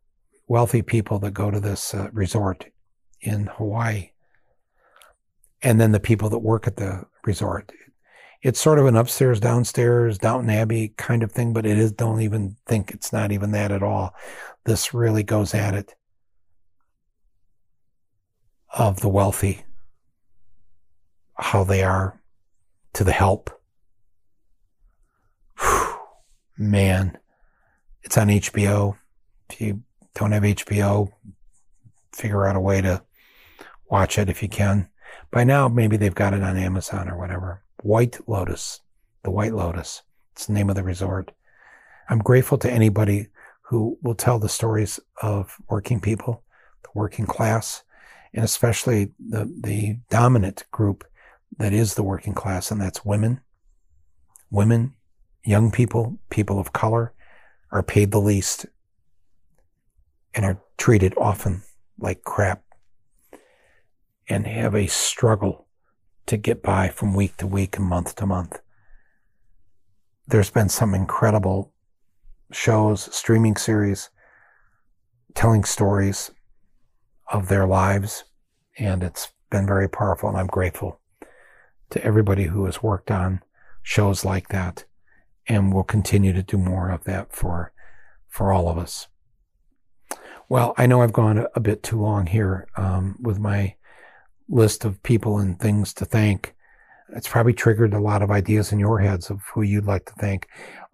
wealthy 0.55 0.83
people 0.83 1.19
that 1.19 1.33
go 1.33 1.51
to 1.51 1.59
this 1.59 1.93
uh, 1.95 2.09
resort 2.13 2.67
in 3.21 3.47
Hawaii. 3.47 4.11
And 5.65 5.81
then 5.81 5.91
the 5.91 5.99
people 5.99 6.31
that 6.31 6.39
work 6.39 6.69
at 6.69 6.77
the 6.77 7.07
resort. 7.25 7.73
It's 8.41 8.61
sort 8.61 8.79
of 8.79 8.87
an 8.87 8.95
upstairs, 8.95 9.41
downstairs, 9.41 10.17
Downton 10.17 10.51
Abbey 10.51 10.95
kind 10.97 11.25
of 11.25 11.33
thing, 11.33 11.53
but 11.53 11.67
it 11.67 11.77
is, 11.77 11.91
don't 11.91 12.21
even 12.21 12.55
think 12.67 12.93
it's 12.93 13.13
not 13.13 13.33
even 13.33 13.51
that 13.51 13.73
at 13.73 13.83
all. 13.83 14.15
This 14.65 14.95
really 14.95 15.25
goes 15.25 15.55
at 15.55 15.75
it 15.75 15.97
of 18.73 19.01
the 19.01 19.09
wealthy, 19.09 19.65
how 21.37 21.65
they 21.65 21.83
are 21.83 22.23
to 22.93 23.03
the 23.03 23.11
help. 23.11 23.51
Whew, 25.59 25.97
man, 26.57 27.19
it's 28.05 28.17
on 28.17 28.29
HBO. 28.29 28.97
If 29.51 29.61
you 29.61 29.83
don't 30.15 30.33
have 30.33 30.43
HBO, 30.43 31.13
figure 32.13 32.47
out 32.47 32.57
a 32.57 32.61
way 32.61 32.81
to 32.81 33.03
watch 33.91 34.19
it 34.19 34.29
if 34.29 34.43
you 34.43 34.49
can. 34.49 34.89
By 35.31 35.45
now, 35.45 35.69
maybe 35.69 35.97
they've 35.97 36.15
got 36.15 36.35
it 36.35 36.43
on 36.43 36.57
Amazon 36.57 37.09
or 37.09 37.19
whatever. 37.19 37.63
White 37.83 38.21
Lotus, 38.29 38.81
the 39.23 39.31
White 39.31 39.55
Lotus. 39.55 40.03
It's 40.33 40.47
the 40.47 40.53
name 40.53 40.71
of 40.71 40.77
the 40.77 40.83
resort. 40.83 41.33
I'm 42.09 42.19
grateful 42.19 42.59
to 42.59 42.71
anybody 42.71 43.29
who 43.63 43.99
will 44.03 44.15
tell 44.15 44.39
the 44.39 44.49
stories 44.49 45.01
of 45.23 45.57
working 45.69 46.01
people, 46.01 46.43
the 46.83 46.91
working 46.95 47.27
class, 47.27 47.83
and 48.33 48.45
especially 48.45 49.13
the, 49.19 49.53
the 49.61 49.99
dominant 50.11 50.65
group 50.71 51.05
that 51.59 51.73
is 51.73 51.95
the 51.95 52.03
working 52.03 52.35
class, 52.35 52.71
and 52.71 52.81
that's 52.81 53.05
women. 53.05 53.41
Women, 54.51 54.95
young 55.45 55.71
people, 55.71 56.19
people 56.31 56.59
of 56.59 56.73
color 56.73 57.13
are 57.71 57.83
paid 57.83 58.11
the 58.11 58.21
least 58.21 58.67
and 60.35 60.45
are 60.45 60.61
treated 60.77 61.15
often 61.17 61.63
like 61.99 62.23
crap 62.23 62.63
and 64.29 64.47
have 64.47 64.75
a 64.75 64.87
struggle 64.87 65.67
to 66.27 66.37
get 66.37 66.63
by 66.63 66.89
from 66.89 67.15
week 67.15 67.37
to 67.37 67.47
week 67.47 67.77
and 67.77 67.87
month 67.87 68.17
to 68.17 68.27
month. 68.27 68.61
There's 70.27 70.51
been 70.51 70.71
some 70.71 70.95
incredible 70.95 71.73
shows, 72.51 73.15
streaming 73.15 73.57
series, 73.57 74.11
telling 75.35 75.65
stories 75.65 76.31
of 77.31 77.49
their 77.49 77.67
lives, 77.67 78.25
and 78.79 79.03
it's 79.03 79.33
been 79.51 79.67
very 79.67 79.89
powerful, 79.89 80.29
and 80.29 80.39
I'm 80.39 80.47
grateful 80.47 81.01
to 81.91 82.03
everybody 82.05 82.45
who 82.45 82.65
has 82.65 82.83
worked 82.83 83.11
on 83.11 83.43
shows 83.83 84.25
like 84.25 84.49
that 84.49 84.85
and 85.47 85.73
will 85.73 85.85
continue 85.85 86.33
to 86.33 86.43
do 86.43 86.57
more 86.57 86.91
of 86.91 87.05
that 87.05 87.33
for 87.33 87.73
for 88.29 88.53
all 88.53 88.69
of 88.69 88.79
us. 88.79 89.07
Well, 90.49 90.75
I 90.77 90.87
know 90.87 91.03
I've 91.03 91.13
gone 91.13 91.47
a, 91.55 91.61
bit 91.61 91.83
too 91.83 92.01
long 92.01 92.27
here 92.27 92.69
um, 92.77 93.17
with 93.21 93.39
my 93.39 93.75
list 94.49 94.85
of 94.85 95.03
people 95.03 95.39
and 95.39 95.59
things 95.59 95.95
to 95.95 96.05
thank. 96.05 96.55
It's 97.15 97.29
probably 97.29 97.55
triggered 97.55 97.95
a 97.95 98.01
lot 98.01 98.23
of 98.23 98.31
ideas 98.31 98.73
in 98.73 98.79
your 98.79 98.99
heads 98.99 99.31
of 99.31 99.43
who 99.55 99.63
you'd 99.63 99.87
like 99.87 100.05
to 100.07 100.13
thank. 100.15 100.49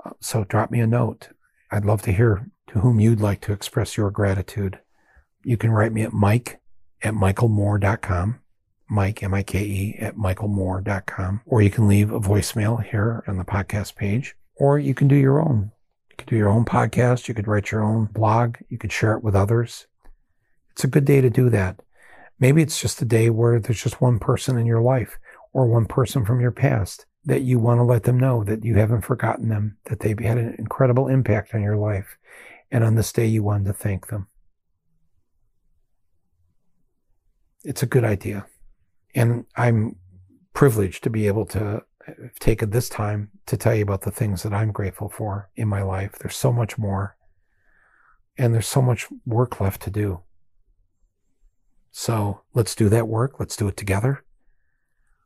Uh, 0.04 0.10
so 0.20 0.44
drop 0.44 0.70
me 0.70 0.80
a 0.80 0.86
note. 0.86 1.28
I'd 1.70 1.84
love 1.84 2.02
to 2.02 2.12
hear 2.12 2.48
to 2.68 2.80
whom 2.80 3.00
you'd 3.00 3.20
like 3.20 3.40
to 3.42 3.52
express 3.52 3.96
your 3.96 4.10
gratitude. 4.10 4.78
You 5.42 5.56
can 5.56 5.70
write 5.70 5.92
me 5.92 6.02
at 6.02 6.12
mike 6.12 6.60
at 7.02 7.14
michaelmoore.com, 7.14 8.40
mike, 8.88 9.22
M-I-K-E, 9.22 9.96
at 9.98 10.16
michaelmoore.com, 10.16 11.40
or 11.46 11.62
you 11.62 11.70
can 11.70 11.88
leave 11.88 12.12
a 12.12 12.20
voicemail 12.20 12.82
here 12.82 13.24
on 13.26 13.38
the 13.38 13.44
podcast 13.44 13.94
page, 13.96 14.36
or 14.56 14.78
you 14.78 14.94
can 14.94 15.08
do 15.08 15.16
your 15.16 15.40
own. 15.40 15.72
Could 16.20 16.28
do 16.28 16.36
your 16.36 16.50
own 16.50 16.66
podcast. 16.66 17.28
You 17.28 17.34
could 17.34 17.48
write 17.48 17.70
your 17.70 17.82
own 17.82 18.04
blog. 18.04 18.56
You 18.68 18.76
could 18.76 18.92
share 18.92 19.14
it 19.14 19.24
with 19.24 19.34
others. 19.34 19.86
It's 20.72 20.84
a 20.84 20.88
good 20.88 21.06
day 21.06 21.22
to 21.22 21.30
do 21.30 21.48
that. 21.48 21.80
Maybe 22.38 22.60
it's 22.60 22.78
just 22.78 23.00
a 23.00 23.06
day 23.06 23.30
where 23.30 23.58
there's 23.58 23.82
just 23.82 24.02
one 24.02 24.18
person 24.18 24.58
in 24.58 24.66
your 24.66 24.82
life 24.82 25.18
or 25.54 25.66
one 25.66 25.86
person 25.86 26.26
from 26.26 26.38
your 26.38 26.50
past 26.50 27.06
that 27.24 27.40
you 27.40 27.58
want 27.58 27.78
to 27.78 27.84
let 27.84 28.02
them 28.02 28.20
know 28.20 28.44
that 28.44 28.66
you 28.66 28.74
haven't 28.76 29.00
forgotten 29.00 29.48
them, 29.48 29.78
that 29.84 30.00
they've 30.00 30.18
had 30.18 30.36
an 30.36 30.56
incredible 30.58 31.08
impact 31.08 31.54
on 31.54 31.62
your 31.62 31.78
life. 31.78 32.18
And 32.70 32.84
on 32.84 32.96
this 32.96 33.14
day, 33.14 33.26
you 33.26 33.42
wanted 33.42 33.64
to 33.68 33.72
thank 33.72 34.08
them. 34.08 34.26
It's 37.64 37.82
a 37.82 37.86
good 37.86 38.04
idea. 38.04 38.44
And 39.14 39.46
I'm 39.56 39.96
privileged 40.52 41.02
to 41.04 41.10
be 41.10 41.28
able 41.28 41.46
to 41.46 41.82
have 42.06 42.38
taken 42.38 42.70
this 42.70 42.88
time 42.88 43.30
to 43.46 43.56
tell 43.56 43.74
you 43.74 43.82
about 43.82 44.02
the 44.02 44.10
things 44.10 44.42
that 44.42 44.52
I'm 44.52 44.72
grateful 44.72 45.08
for 45.08 45.50
in 45.56 45.68
my 45.68 45.82
life. 45.82 46.12
There's 46.18 46.36
so 46.36 46.52
much 46.52 46.78
more. 46.78 47.16
And 48.38 48.54
there's 48.54 48.66
so 48.66 48.80
much 48.80 49.06
work 49.26 49.60
left 49.60 49.82
to 49.82 49.90
do. 49.90 50.22
So 51.90 52.42
let's 52.54 52.74
do 52.74 52.88
that 52.88 53.08
work. 53.08 53.38
Let's 53.38 53.56
do 53.56 53.68
it 53.68 53.76
together. 53.76 54.24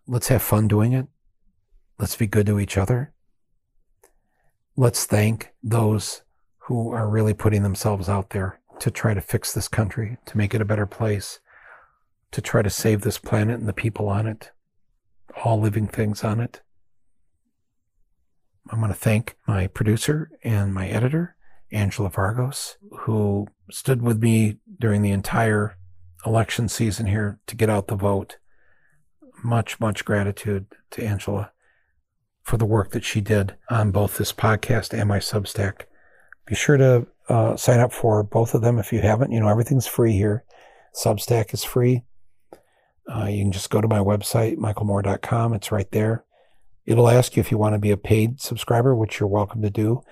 Let's 0.06 0.28
have 0.28 0.42
fun 0.42 0.68
doing 0.68 0.92
it. 0.92 1.06
Let's 1.98 2.16
be 2.16 2.26
good 2.26 2.46
to 2.46 2.58
each 2.58 2.76
other. 2.76 3.12
Let's 4.76 5.04
thank 5.04 5.52
those 5.62 6.22
who 6.58 6.90
are 6.92 7.08
really 7.08 7.34
putting 7.34 7.62
themselves 7.62 8.08
out 8.08 8.30
there 8.30 8.60
to 8.80 8.90
try 8.90 9.14
to 9.14 9.20
fix 9.20 9.52
this 9.52 9.68
country, 9.68 10.16
to 10.26 10.36
make 10.36 10.54
it 10.54 10.60
a 10.60 10.64
better 10.64 10.86
place, 10.86 11.38
to 12.32 12.40
try 12.40 12.62
to 12.62 12.70
save 12.70 13.02
this 13.02 13.18
planet 13.18 13.60
and 13.60 13.68
the 13.68 13.72
people 13.72 14.08
on 14.08 14.26
it, 14.26 14.50
all 15.44 15.60
living 15.60 15.86
things 15.86 16.24
on 16.24 16.40
it. 16.40 16.62
I 18.70 18.76
want 18.76 18.92
to 18.92 18.98
thank 18.98 19.36
my 19.46 19.66
producer 19.66 20.30
and 20.42 20.72
my 20.72 20.88
editor, 20.88 21.36
Angela 21.70 22.10
Vargos, 22.10 22.76
who 23.00 23.46
stood 23.70 24.02
with 24.02 24.22
me 24.22 24.58
during 24.80 25.02
the 25.02 25.10
entire 25.10 25.76
election 26.24 26.68
season 26.68 27.06
here 27.06 27.38
to 27.46 27.56
get 27.56 27.68
out 27.68 27.88
the 27.88 27.96
vote. 27.96 28.38
Much, 29.42 29.78
much 29.78 30.04
gratitude 30.06 30.66
to 30.90 31.04
Angela 31.04 31.52
for 32.42 32.56
the 32.56 32.64
work 32.64 32.90
that 32.90 33.04
she 33.04 33.20
did 33.20 33.56
on 33.68 33.90
both 33.90 34.16
this 34.16 34.32
podcast 34.32 34.98
and 34.98 35.08
my 35.08 35.18
Substack. 35.18 35.82
Be 36.46 36.54
sure 36.54 36.76
to 36.78 37.06
uh, 37.28 37.56
sign 37.56 37.80
up 37.80 37.92
for 37.92 38.22
both 38.22 38.54
of 38.54 38.62
them 38.62 38.78
if 38.78 38.92
you 38.92 39.00
haven't. 39.00 39.32
You 39.32 39.40
know, 39.40 39.48
everything's 39.48 39.86
free 39.86 40.12
here. 40.12 40.44
Substack 40.94 41.52
is 41.52 41.64
free. 41.64 42.04
Uh, 43.12 43.26
you 43.26 43.42
can 43.42 43.52
just 43.52 43.70
go 43.70 43.80
to 43.80 43.88
my 43.88 43.98
website, 43.98 44.56
michaelmoore.com. 44.56 45.52
It's 45.54 45.72
right 45.72 45.90
there. 45.90 46.24
It'll 46.86 47.08
ask 47.08 47.36
you 47.36 47.40
if 47.40 47.50
you 47.50 47.58
want 47.58 47.74
to 47.74 47.78
be 47.78 47.90
a 47.90 47.96
paid 47.96 48.40
subscriber, 48.40 48.94
which 48.94 49.18
you're 49.18 49.28
welcome 49.28 49.62
to 49.62 49.70
do. 49.70 50.02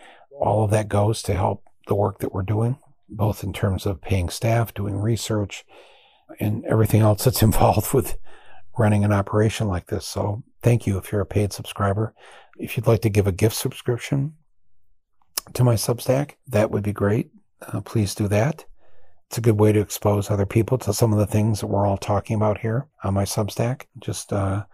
All 0.40 0.64
of 0.64 0.70
that 0.70 0.88
goes 0.88 1.22
to 1.22 1.34
help 1.34 1.64
the 1.86 1.94
work 1.94 2.18
that 2.20 2.32
we're 2.32 2.42
doing, 2.42 2.78
both 3.08 3.44
in 3.44 3.52
terms 3.52 3.84
of 3.84 4.00
paying 4.00 4.28
staff, 4.28 4.72
doing 4.72 4.96
research, 4.96 5.64
and 6.40 6.64
everything 6.64 7.02
else 7.02 7.24
that's 7.24 7.42
involved 7.42 7.92
with 7.92 8.16
running 8.78 9.04
an 9.04 9.12
operation 9.12 9.68
like 9.68 9.86
this. 9.86 10.06
So 10.06 10.42
thank 10.62 10.86
you 10.86 10.96
if 10.96 11.12
you're 11.12 11.20
a 11.20 11.26
paid 11.26 11.52
subscriber. 11.52 12.14
If 12.58 12.76
you'd 12.76 12.86
like 12.86 13.02
to 13.02 13.10
give 13.10 13.26
a 13.26 13.32
gift 13.32 13.56
subscription 13.56 14.34
to 15.52 15.64
my 15.64 15.74
Substack, 15.74 16.32
that 16.48 16.70
would 16.70 16.82
be 16.82 16.92
great. 16.92 17.30
Uh, 17.60 17.80
please 17.80 18.14
do 18.14 18.28
that. 18.28 18.64
It's 19.28 19.38
a 19.38 19.42
good 19.42 19.58
way 19.58 19.72
to 19.72 19.80
expose 19.80 20.30
other 20.30 20.46
people 20.46 20.78
to 20.78 20.92
some 20.92 21.12
of 21.12 21.18
the 21.18 21.26
things 21.26 21.60
that 21.60 21.66
we're 21.66 21.86
all 21.86 21.96
talking 21.96 22.36
about 22.36 22.58
here 22.58 22.88
on 23.02 23.14
my 23.14 23.24
Substack. 23.24 23.82
Just 23.98 24.32
uh, 24.32 24.64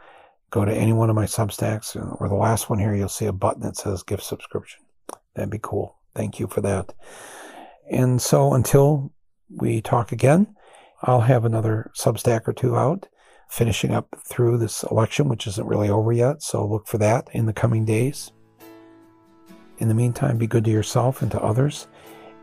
go 0.50 0.64
to 0.64 0.72
any 0.72 0.92
one 0.92 1.10
of 1.10 1.16
my 1.16 1.24
Substacks 1.24 1.96
or 2.20 2.28
the 2.28 2.34
last 2.34 2.70
one 2.70 2.78
here, 2.78 2.94
you'll 2.94 3.08
see 3.08 3.26
a 3.26 3.32
button 3.32 3.62
that 3.62 3.76
says 3.76 4.02
gift 4.02 4.22
subscription. 4.22 4.80
That'd 5.34 5.50
be 5.50 5.60
cool. 5.62 5.96
Thank 6.14 6.40
you 6.40 6.46
for 6.46 6.60
that. 6.62 6.94
And 7.90 8.20
so 8.20 8.54
until 8.54 9.12
we 9.48 9.80
talk 9.80 10.12
again, 10.12 10.54
I'll 11.02 11.20
have 11.20 11.44
another 11.44 11.90
Substack 11.96 12.48
or 12.48 12.52
two 12.52 12.76
out, 12.76 13.06
finishing 13.48 13.92
up 13.92 14.16
through 14.26 14.58
this 14.58 14.82
election, 14.84 15.28
which 15.28 15.46
isn't 15.46 15.66
really 15.66 15.88
over 15.88 16.12
yet. 16.12 16.42
So 16.42 16.66
look 16.66 16.86
for 16.86 16.98
that 16.98 17.28
in 17.32 17.46
the 17.46 17.52
coming 17.52 17.84
days. 17.84 18.32
In 19.78 19.88
the 19.88 19.94
meantime, 19.94 20.38
be 20.38 20.48
good 20.48 20.64
to 20.64 20.72
yourself 20.72 21.22
and 21.22 21.30
to 21.30 21.40
others, 21.40 21.86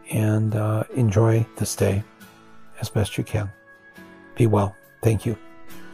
and 0.10 0.56
uh, 0.56 0.86
enjoy 0.96 1.46
this 1.58 1.76
day 1.76 2.02
as 2.80 2.90
best 2.90 3.18
you 3.18 3.26
can. 3.26 3.52
Be 4.38 4.48
well. 4.48 4.74
Thank 5.02 5.26
you. 5.26 5.38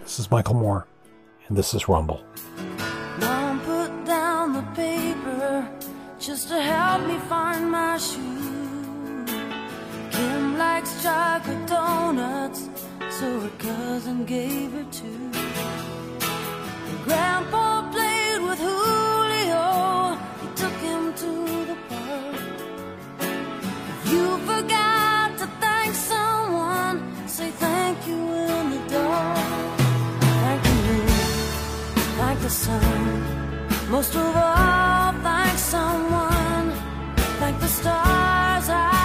This 0.01 0.19
is 0.19 0.29
Michael 0.29 0.53
Moore, 0.53 0.87
and 1.51 1.57
this 1.57 1.73
is 1.73 1.89
Rumble. 1.89 2.21
Mom 3.19 3.59
put 3.59 3.91
down 4.05 4.53
the 4.53 4.65
paper 4.73 5.67
just 6.17 6.47
to 6.47 6.61
help 6.61 7.05
me 7.05 7.17
find 7.27 7.69
my 7.69 7.97
shoes 7.97 8.31
likes 10.57 11.03
chocolate 11.03 11.65
donuts, 11.67 12.69
so 13.17 13.27
her 13.39 13.55
cousin 13.57 14.23
gave 14.25 14.71
her 14.71 14.85
two. 14.99 15.31
Grandpa 17.05 17.91
played 17.91 18.41
with 18.47 18.59
Julio, 18.67 19.65
he 20.41 20.47
took 20.61 20.77
him 20.89 21.03
to 21.23 21.31
the 21.69 21.77
park. 21.89 22.39
You 24.11 24.25
forgot 24.49 25.27
to 25.39 25.47
thank 25.63 25.93
someone, 25.95 26.97
say 27.27 27.49
thank 27.65 28.07
you 28.07 28.50
the 32.41 32.49
sun, 32.49 33.89
most 33.89 34.15
of 34.15 34.35
all, 34.35 35.13
thank 35.21 35.57
someone, 35.57 36.71
thank 37.39 37.59
the 37.59 37.67
stars. 37.67 38.69
I 38.69 39.01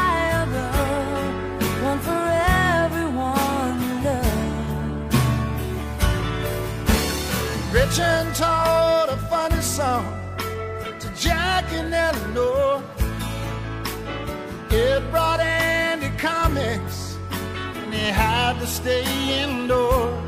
rich 7.86 8.00
and 8.00 8.34
tall, 8.34 9.08
a 9.08 9.16
funny 9.28 9.60
song 9.60 10.06
to 10.98 11.08
Jack 11.14 11.64
and 11.72 11.94
Eleanor. 11.94 12.82
It 14.70 15.10
brought 15.10 15.40
Andy 15.40 16.10
comics, 16.18 17.16
and 17.30 17.94
he 17.94 18.10
had 18.10 18.58
to 18.60 18.66
stay 18.66 19.04
indoors. 19.42 20.25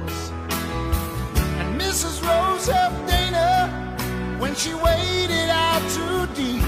Rose 2.29 2.67
helped 2.67 3.07
Dana 3.09 3.51
when 4.39 4.55
she 4.55 4.75
waded 4.75 5.49
out 5.51 5.83
too 5.97 6.21
deep. 6.39 6.65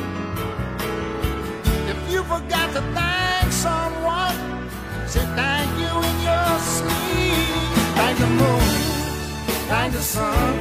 If 1.93 1.99
you 2.13 2.23
forgot 2.25 2.69
to 2.77 2.83
thank 2.99 3.53
someone, 3.53 4.39
say 5.07 5.25
thank 5.41 5.71
you 5.83 5.93
in 6.09 6.17
your 6.29 6.53
sleep. 6.77 7.71
Thank 7.99 8.17
the 8.25 8.31
moon, 8.41 8.67
thank 9.73 9.93
the 9.93 10.05
sun. 10.15 10.55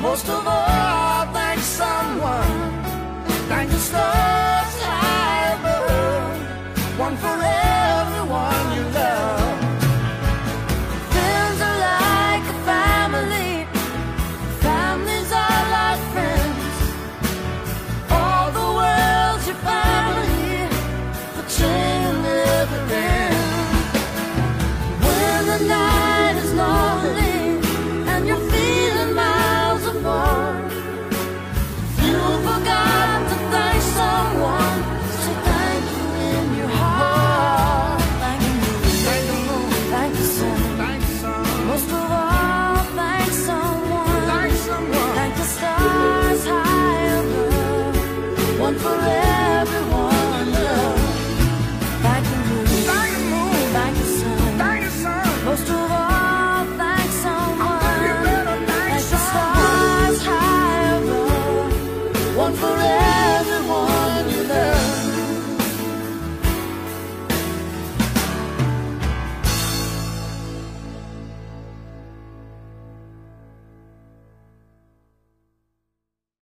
Most 0.00 0.28
of 0.28 0.46
all, 0.46 1.26
thank 1.32 1.60
someone. 1.60 2.54
Thank 3.48 3.70
the 3.70 3.78
stars. 3.78 4.47